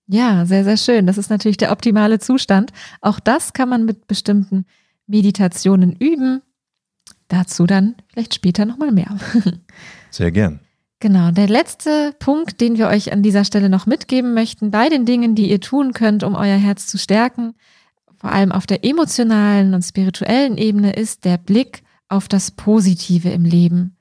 Ja, 0.08 0.46
sehr, 0.46 0.66
sehr 0.66 0.76
schön. 0.76 1.08
Das 1.08 1.18
ist 1.18 1.30
natürlich 1.30 1.56
der 1.56 1.72
optimale 1.72 2.20
Zustand. 2.20 2.72
Auch 3.00 3.22
das 3.22 3.54
kann 3.54 3.70
man 3.70 3.86
mit 3.86 4.08
bestimmten 4.08 4.66
Meditationen 5.08 5.96
üben. 5.96 6.42
Dazu 7.30 7.66
dann 7.66 7.96
vielleicht 8.12 8.36
später 8.36 8.66
nochmal 8.66 8.92
mehr. 8.92 9.18
Sehr 10.12 10.32
gern. 10.32 10.60
Genau, 11.00 11.32
der 11.32 11.48
letzte 11.48 12.14
Punkt, 12.20 12.62
den 12.62 12.78
wir 12.78 12.88
euch 12.88 13.12
an 13.12 13.24
dieser 13.24 13.46
Stelle 13.46 13.70
noch 13.70 13.88
mitgeben 13.88 14.34
möchten, 14.36 14.70
bei 14.70 14.90
den 14.90 15.06
Dingen, 15.06 15.34
die 15.34 15.50
ihr 15.50 15.60
tun 15.60 15.94
könnt, 15.94 16.24
um 16.24 16.36
euer 16.36 16.58
Herz 16.58 16.86
zu 16.86 16.98
stärken, 17.00 17.56
vor 18.18 18.32
allem 18.32 18.52
auf 18.52 18.68
der 18.68 18.86
emotionalen 18.86 19.74
und 19.74 19.82
spirituellen 19.82 20.58
Ebene, 20.58 20.94
ist 20.94 21.26
der 21.26 21.38
Blick 21.38 21.84
auf 22.10 22.28
das 22.28 22.52
Positive 22.52 23.30
im 23.30 23.46
Leben. 23.46 23.98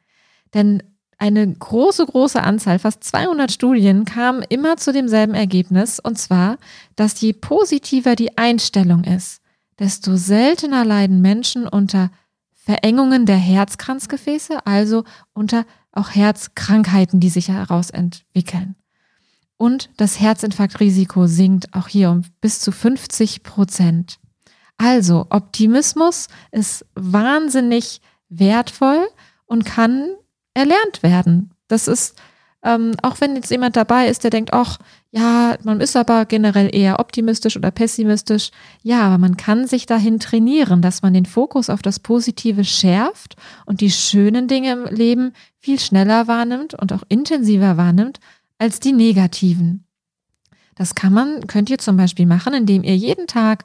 Denn 0.52 0.82
eine 1.18 1.46
große, 1.46 2.06
große 2.06 2.42
Anzahl, 2.42 2.78
fast 2.78 3.04
200 3.04 3.50
Studien, 3.50 4.04
kamen 4.04 4.42
immer 4.49 4.76
zu 4.76 4.92
demselben 4.92 5.34
Ergebnis, 5.34 6.00
und 6.00 6.18
zwar, 6.18 6.58
dass 6.96 7.20
je 7.20 7.32
positiver 7.32 8.16
die 8.16 8.37
Einstellung 8.37 9.04
ist, 9.04 9.40
desto 9.78 10.16
seltener 10.16 10.84
leiden 10.84 11.20
Menschen 11.20 11.66
unter 11.66 12.11
Verengungen 12.52 13.26
der 13.26 13.37
Herzkranzgefäße, 13.37 14.66
also 14.66 15.04
unter 15.32 15.66
auch 15.92 16.11
Herzkrankheiten, 16.11 17.20
die 17.20 17.28
sich 17.28 17.49
heraus 17.49 17.90
entwickeln. 17.90 18.75
Und 19.56 19.90
das 19.96 20.20
Herzinfarktrisiko 20.20 21.26
sinkt 21.26 21.75
auch 21.75 21.88
hier 21.88 22.11
um 22.11 22.23
bis 22.40 22.61
zu 22.61 22.73
50 22.73 23.42
Prozent. 23.44 24.18
Also 24.76 25.26
Optimismus 25.31 26.28
ist 26.50 26.85
wahnsinnig 26.95 28.00
wertvoll 28.28 29.07
und 29.47 29.64
kann 29.64 30.11
erlernt 30.54 31.02
werden. 31.02 31.50
Das 31.69 31.88
ist, 31.88 32.16
ähm, 32.62 32.93
auch 33.02 33.21
wenn 33.21 33.37
jetzt 33.37 33.50
jemand 33.50 33.76
dabei 33.76 34.09
ist, 34.09 34.25
der 34.25 34.31
denkt, 34.31 34.52
ach, 34.52 34.78
ja, 35.11 35.57
man 35.62 35.81
ist 35.81 35.97
aber 35.97 36.25
generell 36.25 36.75
eher 36.75 36.99
optimistisch 36.99 37.57
oder 37.57 37.71
pessimistisch. 37.71 38.50
Ja, 38.83 39.02
aber 39.02 39.19
man 39.19 39.37
kann 39.37 39.69
sich 39.69 39.87
dahin 39.87 40.19
trainieren, 40.19 40.83
dass 40.83 41.02
man 41.02 41.14
den 41.14 41.26
Fokus 41.26 41.71
auf 41.71 41.83
das 41.83 42.00
Positive 42.00 42.64
schärft 42.64 43.37
und 43.64 43.81
die 43.81 43.93
schönen 43.93 44.49
Dinge 44.49 44.73
im 44.73 44.85
Leben 44.87 45.33
viel 45.61 45.78
schneller 45.78 46.26
wahrnimmt 46.26 46.75
und 46.75 46.93
auch 46.93 47.04
intensiver 47.09 47.76
wahrnimmt 47.76 48.19
als 48.59 48.81
die 48.81 48.93
negativen. 48.93 49.85
Das 50.75 50.97
kann 50.97 51.12
man, 51.12 51.47
könnt 51.47 51.71
ihr 51.71 51.78
zum 51.78 51.97
Beispiel 51.97 52.26
machen, 52.26 52.54
indem 52.54 52.83
ihr 52.83 52.97
jeden 52.97 53.28
Tag 53.28 53.65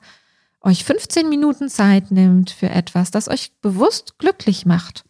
euch 0.62 0.84
15 0.84 1.30
Minuten 1.30 1.70
Zeit 1.70 2.12
nimmt 2.12 2.50
für 2.50 2.70
etwas, 2.70 3.12
das 3.12 3.28
euch 3.28 3.52
bewusst 3.62 4.18
glücklich 4.20 4.66
macht. 4.66 5.06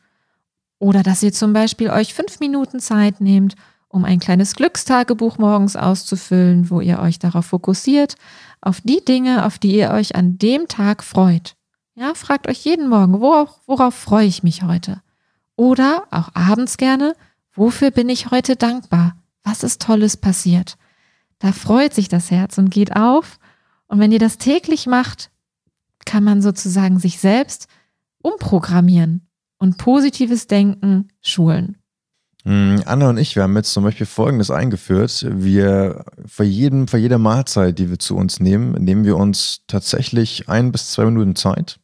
Oder 0.78 1.04
dass 1.04 1.24
ihr 1.24 1.34
zum 1.34 1.54
Beispiel 1.54 1.90
euch 1.90 2.14
fünf 2.14 2.40
Minuten 2.40 2.80
Zeit 2.80 3.20
nehmt, 3.20 3.56
um 3.90 4.06
ein 4.06 4.20
kleines 4.20 4.56
Glückstagebuch 4.56 5.40
morgens 5.40 5.76
auszufüllen, 5.76 6.70
wo 6.70 6.80
ihr 6.80 7.00
euch 7.00 7.20
darauf 7.20 7.48
fokussiert, 7.48 8.16
auf 8.62 8.82
die 8.82 9.04
Dinge, 9.04 9.46
auf 9.46 9.58
die 9.58 9.76
ihr 9.76 9.90
euch 9.92 10.16
an 10.16 10.38
dem 10.38 10.68
Tag 10.68 11.04
freut. 11.04 11.56
Ja, 11.96 12.14
fragt 12.14 12.48
euch 12.48 12.64
jeden 12.64 12.88
Morgen, 12.88 13.20
worauf, 13.20 13.60
worauf 13.66 13.96
freue 13.96 14.28
ich 14.28 14.44
mich 14.44 14.64
heute? 14.64 15.02
Oder 15.56 16.04
auch 16.12 16.30
abends 16.34 16.78
gerne, 16.78 17.16
wofür 17.54 17.92
bin 17.92 18.08
ich 18.08 18.32
heute 18.32 18.56
dankbar? 18.56 19.18
Was 19.44 19.64
ist 19.64 19.82
Tolles 19.82 20.16
passiert? 20.16 20.78
Da 21.40 21.52
freut 21.52 21.94
sich 21.94 22.08
das 22.08 22.32
Herz 22.32 22.58
und 22.58 22.70
geht 22.70 22.96
auf. 22.96 23.40
Und 23.88 24.00
wenn 24.00 24.12
ihr 24.12 24.20
das 24.20 24.38
täglich 24.38 24.86
macht, 24.88 25.32
kann 26.06 26.24
man 26.24 26.42
sozusagen 26.42 27.00
sich 27.00 27.20
selbst 27.20 27.68
umprogrammieren 28.22 29.28
und 29.58 29.78
positives 29.78 30.48
Denken 30.48 31.10
schulen. 31.22 31.78
Hm, 32.46 32.82
Anna 32.86 33.10
und 33.10 33.18
ich, 33.18 33.36
wir 33.36 33.44
haben 33.44 33.56
jetzt 33.58 33.74
zum 33.74 33.84
Beispiel 33.84 34.06
Folgendes 34.06 34.50
eingeführt. 34.50 35.26
Wir 35.30 36.06
für, 36.26 36.46
jeden, 36.46 36.88
für 36.88 36.98
jede 36.98 37.18
Mahlzeit, 37.18 37.78
die 37.78 37.90
wir 37.90 38.00
zu 38.00 38.16
uns 38.16 38.40
nehmen, 38.40 38.72
nehmen 38.84 39.04
wir 39.04 39.18
uns 39.18 39.62
tatsächlich 39.68 40.48
ein 40.48 40.72
bis 40.72 40.92
zwei 40.92 41.06
Minuten 41.06 41.36
Zeit, 41.36 41.80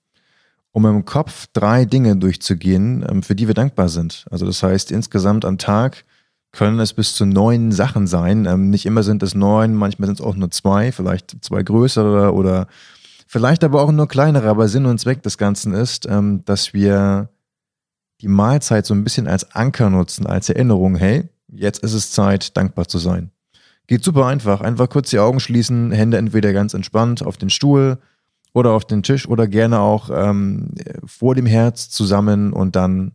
um 0.72 0.86
im 0.86 1.04
Kopf 1.04 1.48
drei 1.52 1.84
Dinge 1.84 2.16
durchzugehen, 2.16 3.06
ähm, 3.08 3.22
für 3.22 3.36
die 3.36 3.48
wir 3.48 3.54
dankbar 3.54 3.90
sind. 3.90 4.26
Also 4.32 4.46
das 4.46 4.64
heißt, 4.64 4.92
insgesamt 4.92 5.44
am 5.44 5.58
Tag 5.58 6.06
können 6.54 6.80
es 6.80 6.94
bis 6.94 7.14
zu 7.16 7.26
neun 7.26 7.74
Sachen 7.74 8.08
sein. 8.08 8.46
Ähm, 8.46 8.70
nicht 8.70 8.86
immer 8.86 9.04
sind 9.04 9.24
es 9.24 9.36
neun, 9.36 9.76
manchmal 9.76 10.08
sind 10.08 10.20
es 10.22 10.26
auch 10.26 10.36
nur 10.36 10.52
zwei, 10.52 10.94
vielleicht 10.94 11.44
zwei 11.44 11.64
größere 11.64 12.34
oder 12.34 12.68
Vielleicht 13.26 13.64
aber 13.64 13.82
auch 13.82 13.92
nur 13.92 14.08
kleinere, 14.08 14.50
aber 14.50 14.68
Sinn 14.68 14.86
und 14.86 15.00
Zweck 15.00 15.24
des 15.24 15.38
Ganzen 15.38 15.74
ist, 15.74 16.06
ähm, 16.06 16.44
dass 16.46 16.74
wir 16.74 17.30
die 18.22 18.28
Mahlzeit 18.28 18.86
so 18.86 18.94
ein 18.94 19.04
bisschen 19.04 19.28
als 19.28 19.52
Anker 19.54 19.90
nutzen, 19.90 20.26
als 20.26 20.50
Erinnerung, 20.50 20.96
hey, 20.96 21.30
jetzt 21.48 21.84
ist 21.84 21.94
es 21.94 22.12
Zeit, 22.12 22.56
dankbar 22.56 22.88
zu 22.88 22.98
sein. 22.98 23.32
Geht 23.88 24.04
super 24.04 24.26
einfach. 24.26 24.62
Einfach 24.62 24.90
kurz 24.90 25.10
die 25.10 25.20
Augen 25.20 25.40
schließen, 25.40 25.92
Hände 25.92 26.18
entweder 26.18 26.54
ganz 26.54 26.74
entspannt 26.74 27.24
auf 27.24 27.38
den 27.38 27.50
Stuhl 27.50 28.00
oder 28.54 28.72
auf 28.72 28.86
den 28.86 29.04
Tisch 29.04 29.28
oder 29.28 29.48
gerne 29.48 29.80
auch 29.80 30.10
ähm, 30.12 30.72
vor 31.06 31.36
dem 31.36 31.46
Herz 31.46 31.90
zusammen 31.90 32.54
und 32.54 32.76
dann 32.76 33.14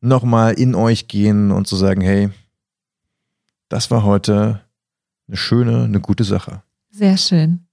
nochmal 0.00 0.54
in 0.54 0.74
euch 0.74 1.06
gehen 1.06 1.50
und 1.50 1.66
zu 1.66 1.76
sagen, 1.76 2.00
hey, 2.00 2.30
das 3.68 3.90
war 3.90 4.02
heute 4.02 4.62
eine 5.28 5.36
schöne, 5.36 5.84
eine 5.84 6.00
gute 6.00 6.24
Sache. 6.24 6.62
Sehr 6.90 7.16
schön. 7.16 7.69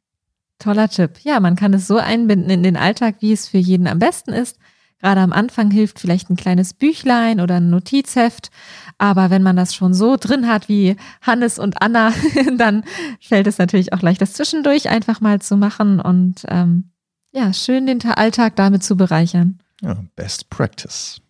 Toller 0.60 0.90
Tipp. 0.90 1.20
Ja, 1.24 1.40
man 1.40 1.56
kann 1.56 1.74
es 1.74 1.88
so 1.88 1.98
einbinden 1.98 2.50
in 2.50 2.64
den 2.64 2.78
Alltag, 2.78 3.18
wie 3.20 3.34
es 3.34 3.48
für 3.48 3.58
jeden 3.58 3.88
am 3.88 4.00
besten 4.00 4.34
ist. 4.34 4.58
Gerade 5.00 5.22
am 5.22 5.32
Anfang 5.32 5.70
hilft 5.70 6.00
vielleicht 6.00 6.30
ein 6.30 6.36
kleines 6.36 6.74
Büchlein 6.74 7.40
oder 7.40 7.58
ein 7.58 7.70
Notizheft. 7.70 8.50
Aber 8.98 9.30
wenn 9.30 9.44
man 9.44 9.56
das 9.56 9.76
schon 9.76 9.94
so 9.94 10.18
drin 10.20 10.48
hat 10.48 10.70
wie 10.70 10.96
Hannes 11.22 11.60
und 11.60 11.82
Anna, 11.82 12.12
dann 12.58 12.84
fällt 13.20 13.46
es 13.46 13.60
natürlich 13.60 13.94
auch 13.94 14.02
leicht, 14.02 14.22
das 14.22 14.34
zwischendurch 14.34 14.90
einfach 14.90 15.22
mal 15.22 15.40
zu 15.40 15.56
machen 15.56 16.00
und 16.00 16.46
ähm, 16.48 16.92
ja, 17.32 17.54
schön 17.54 17.86
den 17.86 18.04
Alltag 18.04 18.56
damit 18.56 18.84
zu 18.84 18.98
bereichern. 18.98 19.60
Ja, 19.82 19.98
best 20.16 20.50
practice. 20.50 21.22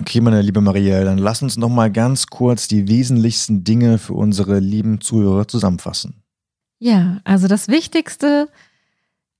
Okay, 0.00 0.20
meine 0.20 0.42
liebe 0.42 0.60
Marielle, 0.60 1.04
dann 1.04 1.18
lass 1.18 1.42
uns 1.42 1.56
noch 1.56 1.68
mal 1.68 1.92
ganz 1.92 2.26
kurz 2.26 2.66
die 2.66 2.88
wesentlichsten 2.88 3.62
Dinge 3.62 3.98
für 3.98 4.14
unsere 4.14 4.58
lieben 4.58 5.00
Zuhörer 5.00 5.46
zusammenfassen. 5.46 6.24
Ja, 6.80 7.20
also 7.22 7.46
das 7.46 7.68
Wichtigste, 7.68 8.48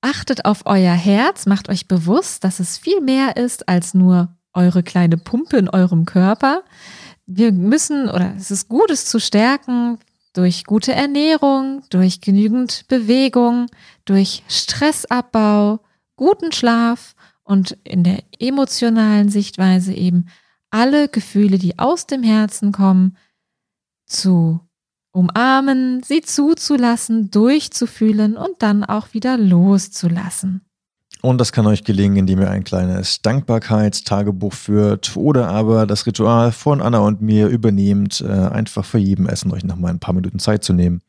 achtet 0.05 0.45
auf 0.45 0.67
euer 0.67 0.93
Herz, 0.93 1.47
macht 1.47 1.71
euch 1.71 1.89
bewusst, 1.89 2.45
dass 2.45 2.61
es 2.61 2.77
viel 2.77 3.01
mehr 3.01 3.37
ist 3.37 3.69
als 3.69 3.95
nur 3.95 4.29
eure 4.53 4.83
kleine 4.83 5.17
Pumpe 5.17 5.57
in 5.57 5.71
eurem 5.71 6.05
Körper. 6.05 6.63
Wir 7.27 7.53
müssen 7.53 8.11
oder 8.11 8.35
es 8.37 8.51
ist 8.51 8.69
gut, 8.69 8.91
es 8.91 9.07
zu 9.07 9.19
stärken 9.19 9.99
durch 10.35 10.65
gute 10.65 10.93
Ernährung, 10.93 11.83
durch 11.89 12.21
genügend 12.21 12.85
Bewegung, 12.89 13.67
durch 14.05 14.43
Stressabbau, 14.47 15.81
guten 16.17 16.53
Schlaf 16.53 17.15
und 17.43 17.79
in 17.85 18.05
der 18.05 18.23
emotionalen 18.39 19.31
Sichtweise 19.31 19.95
eben 19.95 20.27
alle 20.71 21.09
Gefühle, 21.09 21.59
die 21.59 21.79
aus 21.79 22.07
dem 22.07 22.23
Herzen 22.23 22.73
kommen, 22.73 23.17
zu 24.07 24.61
umarmen, 25.15 26.03
sie 26.03 26.21
zuzulassen, 26.21 27.31
durchzufühlen 27.31 28.37
und 28.37 28.57
dann 28.59 28.85
auch 28.85 29.15
wieder 29.15 29.39
loszulassen. 29.39 30.61
Und 31.23 31.41
das 31.41 31.53
kann 31.53 31.67
euch 31.67 31.85
gelingen, 31.85 32.17
indem 32.17 32.41
ihr 32.41 32.51
ein 32.51 32.65
kleines 32.65 33.23
Dankbarkeitstagebuch 33.23 34.53
führt 34.53 35.17
oder 35.17 35.49
aber 35.49 35.87
das 35.87 36.05
Ritual 36.05 36.53
von 36.53 36.83
Anna 36.83 36.99
und 36.99 37.23
mir 37.23 37.47
übernehmt, 37.47 38.21
äh, 38.21 38.31
einfach 38.31 38.85
für 38.85 38.99
jedem 38.99 39.27
Essen 39.27 39.51
euch 39.53 39.65
nochmal 39.65 39.93
ein 39.93 40.01
paar 40.01 40.15
Minuten 40.15 40.39
Zeit 40.39 40.65
zu 40.65 40.75
nehmen. 40.75 41.01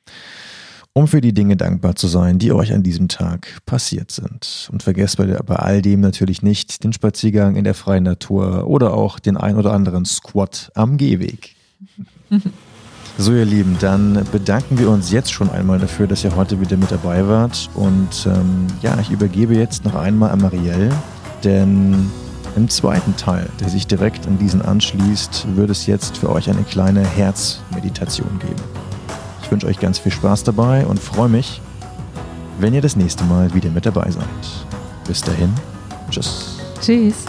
um 0.97 1.09
für 1.09 1.19
die 1.19 1.33
Dinge 1.33 1.57
dankbar 1.57 1.97
zu 1.97 2.07
sein, 2.07 2.39
die 2.39 2.53
euch 2.53 2.71
an 2.71 2.81
diesem 2.81 3.09
Tag 3.09 3.57
passiert 3.65 4.11
sind. 4.11 4.69
Und 4.71 4.81
vergesst 4.81 5.17
bei, 5.17 5.25
bei 5.25 5.57
all 5.57 5.81
dem 5.81 5.99
natürlich 5.99 6.41
nicht 6.41 6.85
den 6.85 6.93
Spaziergang 6.93 7.57
in 7.57 7.65
der 7.65 7.73
freien 7.73 8.05
Natur 8.05 8.65
oder 8.65 8.93
auch 8.93 9.19
den 9.19 9.35
ein 9.35 9.57
oder 9.57 9.73
anderen 9.73 10.05
Squat 10.05 10.71
am 10.73 10.95
Gehweg. 10.95 11.57
So, 13.17 13.31
ihr 13.31 13.45
Lieben, 13.45 13.77
dann 13.79 14.25
bedanken 14.33 14.77
wir 14.77 14.89
uns 14.89 15.09
jetzt 15.09 15.31
schon 15.31 15.49
einmal 15.49 15.79
dafür, 15.79 16.05
dass 16.05 16.23
ihr 16.25 16.35
heute 16.35 16.59
wieder 16.59 16.75
mit 16.75 16.91
dabei 16.91 17.25
wart. 17.27 17.69
Und 17.73 18.25
ähm, 18.25 18.67
ja, 18.81 18.97
ich 18.99 19.09
übergebe 19.09 19.55
jetzt 19.55 19.85
noch 19.85 19.95
einmal 19.95 20.31
an 20.31 20.41
Marielle, 20.41 20.89
denn 21.43 22.11
im 22.57 22.69
zweiten 22.69 23.15
Teil, 23.15 23.49
der 23.61 23.69
sich 23.69 23.87
direkt 23.87 24.27
an 24.27 24.37
diesen 24.37 24.61
anschließt, 24.61 25.47
wird 25.55 25.69
es 25.69 25.85
jetzt 25.85 26.17
für 26.17 26.29
euch 26.29 26.49
eine 26.49 26.63
kleine 26.63 27.05
Herzmeditation 27.05 28.39
geben. 28.39 28.61
Ich 29.41 29.49
wünsche 29.49 29.67
euch 29.67 29.79
ganz 29.79 29.97
viel 29.97 30.11
Spaß 30.11 30.43
dabei 30.43 30.85
und 30.85 30.99
freue 30.99 31.29
mich, 31.29 31.61
wenn 32.59 32.73
ihr 32.73 32.81
das 32.81 32.97
nächste 32.97 33.23
Mal 33.23 33.53
wieder 33.53 33.69
mit 33.69 33.85
dabei 33.85 34.11
seid. 34.11 34.25
Bis 35.07 35.21
dahin, 35.21 35.53
tschüss. 36.09 36.57
Tschüss. 36.81 37.25